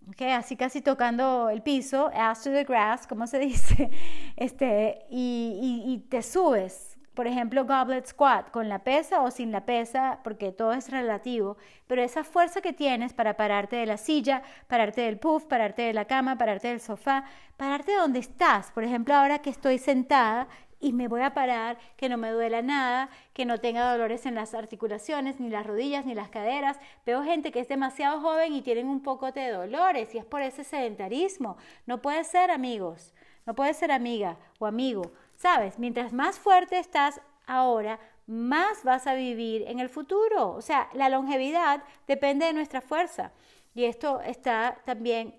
[0.09, 0.23] ¿ok?
[0.35, 3.91] Así casi tocando el piso, ass to the grass, como se dice,
[4.37, 9.67] este, y, y te subes, por ejemplo, goblet squat, con la pesa o sin la
[9.67, 11.57] pesa, porque todo es relativo,
[11.87, 15.93] pero esa fuerza que tienes para pararte de la silla, pararte del puff, pararte de
[15.93, 17.25] la cama, pararte del sofá,
[17.57, 18.71] pararte donde estás.
[18.71, 20.49] Por ejemplo, ahora que estoy sentada
[20.81, 24.35] y me voy a parar, que no me duela nada, que no tenga dolores en
[24.35, 26.79] las articulaciones, ni las rodillas, ni las caderas.
[27.05, 30.41] Veo gente que es demasiado joven y tienen un poco de dolores y es por
[30.41, 31.59] ese sedentarismo.
[31.87, 33.13] No puede ser, amigos,
[33.47, 35.13] no puede ser amiga o amigo.
[35.41, 40.51] Sabes, mientras más fuerte estás ahora, más vas a vivir en el futuro.
[40.51, 43.33] O sea, la longevidad depende de nuestra fuerza.
[43.75, 45.35] Y esto está también,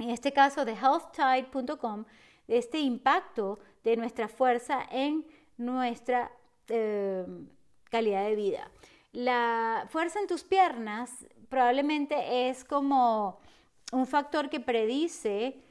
[0.00, 2.04] en este caso de healthtide.com,
[2.48, 5.24] este impacto de nuestra fuerza en
[5.56, 6.32] nuestra
[6.66, 7.24] eh,
[7.90, 8.72] calidad de vida.
[9.12, 13.38] La fuerza en tus piernas probablemente es como
[13.92, 15.62] un factor que predice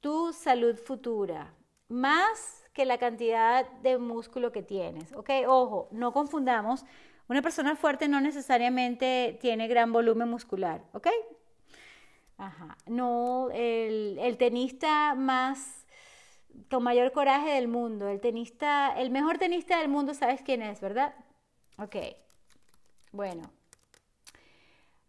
[0.00, 1.54] tu salud futura,
[1.88, 5.10] más que la cantidad de músculo que tienes.
[5.14, 5.30] ¿Ok?
[5.46, 6.84] Ojo, no confundamos.
[7.26, 10.82] Una persona fuerte no necesariamente tiene gran volumen muscular.
[10.92, 11.08] ¿Ok?
[12.36, 12.76] Ajá.
[12.84, 15.86] No, el, tenista más
[16.70, 20.82] con mayor coraje del mundo, el tenista, el mejor tenista del mundo, ¿sabes quién es,
[20.82, 21.14] verdad?
[21.78, 21.96] Ok.
[23.10, 23.50] Bueno.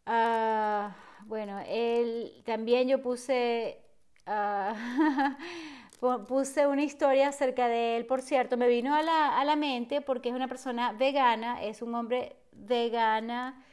[0.05, 0.89] Uh,
[1.25, 3.81] bueno, él, también yo puse
[4.25, 4.73] uh,
[5.99, 10.01] puse una historia acerca de él, por cierto, me vino a la, a la mente
[10.01, 13.63] porque es una persona vegana, es un hombre vegana,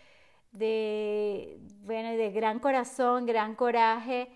[0.55, 4.31] de, bueno, de gran corazón, gran coraje,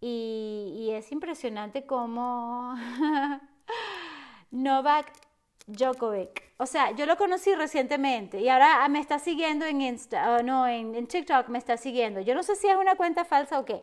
[0.00, 2.74] y, es impresionante cómo
[4.50, 5.10] Novak
[5.66, 10.66] Djokovic, o sea, yo lo conocí recientemente y ahora me está siguiendo en Insta, no,
[10.66, 12.20] en, en TikTok me está siguiendo.
[12.20, 13.82] Yo no sé si es una cuenta falsa o qué,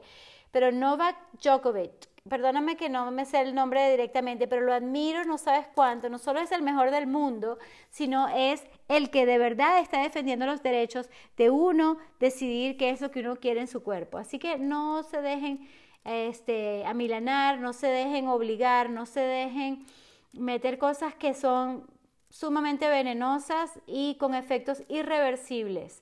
[0.52, 5.38] pero Novak Djokovic, perdóname que no me sé el nombre directamente, pero lo admiro, no
[5.38, 7.58] sabes cuánto, no solo es el mejor del mundo,
[7.90, 13.02] sino es el que de verdad está defendiendo los derechos de uno decidir qué es
[13.02, 14.18] lo que uno quiere en su cuerpo.
[14.18, 15.68] Así que no se dejen
[16.06, 19.86] este, amilanar, no se dejen obligar, no se dejen
[20.32, 21.86] meter cosas que son
[22.30, 26.02] sumamente venenosas y con efectos irreversibles.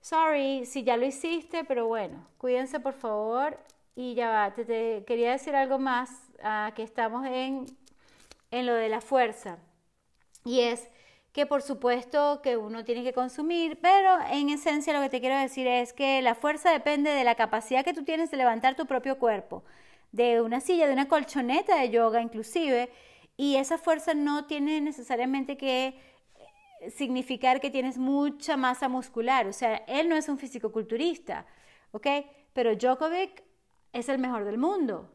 [0.00, 3.58] Sorry si ya lo hiciste, pero bueno, cuídense por favor
[3.94, 6.10] y ya va, te, quería decir algo más,
[6.42, 7.66] ah, que estamos en,
[8.50, 9.58] en lo de la fuerza.
[10.44, 10.88] Y es
[11.32, 15.38] que por supuesto que uno tiene que consumir, pero en esencia lo que te quiero
[15.38, 18.86] decir es que la fuerza depende de la capacidad que tú tienes de levantar tu
[18.86, 19.64] propio cuerpo,
[20.12, 22.90] de una silla, de una colchoneta de yoga inclusive,
[23.36, 25.98] y esa fuerza no tiene necesariamente que
[26.80, 31.46] eh, significar que tienes mucha masa muscular, o sea, él no es un fisicoculturista,
[31.92, 32.06] ¿ok?
[32.52, 33.42] Pero Djokovic
[33.92, 35.10] es el mejor del mundo.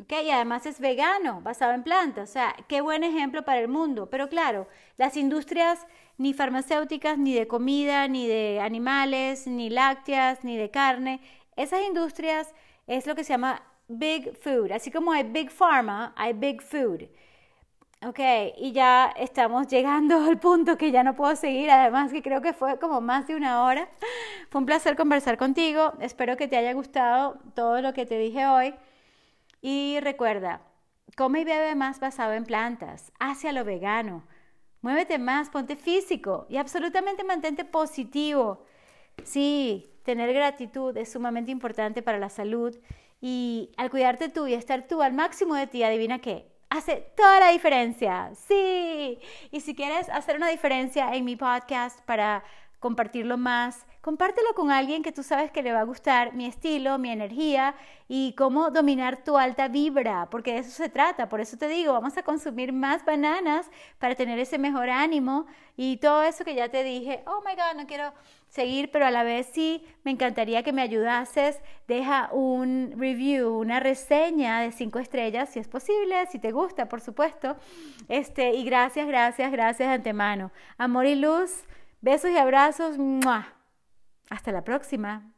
[0.00, 0.26] ¿okay?
[0.26, 2.30] Y además es vegano, basado en plantas.
[2.30, 4.08] O sea, qué buen ejemplo para el mundo.
[4.10, 5.86] Pero claro, las industrias
[6.18, 11.20] ni farmacéuticas, ni de comida, ni de animales, ni lácteas, ni de carne,
[11.56, 12.54] esas industrias
[12.86, 14.72] es lo que se llama big food.
[14.72, 17.08] Así como hay big pharma, hay big food.
[18.02, 18.20] Ok,
[18.58, 22.52] y ya estamos llegando al punto que ya no puedo seguir, además que creo que
[22.52, 23.88] fue como más de una hora.
[24.50, 28.46] Fue un placer conversar contigo, espero que te haya gustado todo lo que te dije
[28.46, 28.74] hoy.
[29.62, 30.60] Y recuerda,
[31.16, 34.24] come y bebe más basado en plantas, hacia lo vegano,
[34.82, 38.64] muévete más, ponte físico y absolutamente mantente positivo.
[39.24, 42.76] Sí, tener gratitud es sumamente importante para la salud
[43.20, 47.40] y al cuidarte tú y estar tú al máximo de ti, adivina qué, hace toda
[47.40, 48.30] la diferencia.
[48.34, 49.18] Sí.
[49.50, 52.44] Y si quieres hacer una diferencia en mi podcast para
[52.80, 56.96] compartirlo más, compártelo con alguien que tú sabes que le va a gustar mi estilo,
[56.96, 57.74] mi energía
[58.06, 61.28] y cómo dominar tu alta vibra, porque de eso se trata.
[61.28, 65.46] Por eso te digo, vamos a consumir más bananas para tener ese mejor ánimo
[65.76, 68.12] y todo eso que ya te dije, oh my God, no quiero
[68.48, 71.58] seguir, pero a la vez sí me encantaría que me ayudases.
[71.88, 77.00] Deja un review, una reseña de cinco estrellas, si es posible, si te gusta, por
[77.00, 77.56] supuesto.
[78.08, 80.52] Este, y gracias, gracias, gracias de antemano.
[80.78, 81.64] Amor y luz,
[82.02, 82.98] besos y abrazos.
[84.30, 85.35] Hasta la próxima.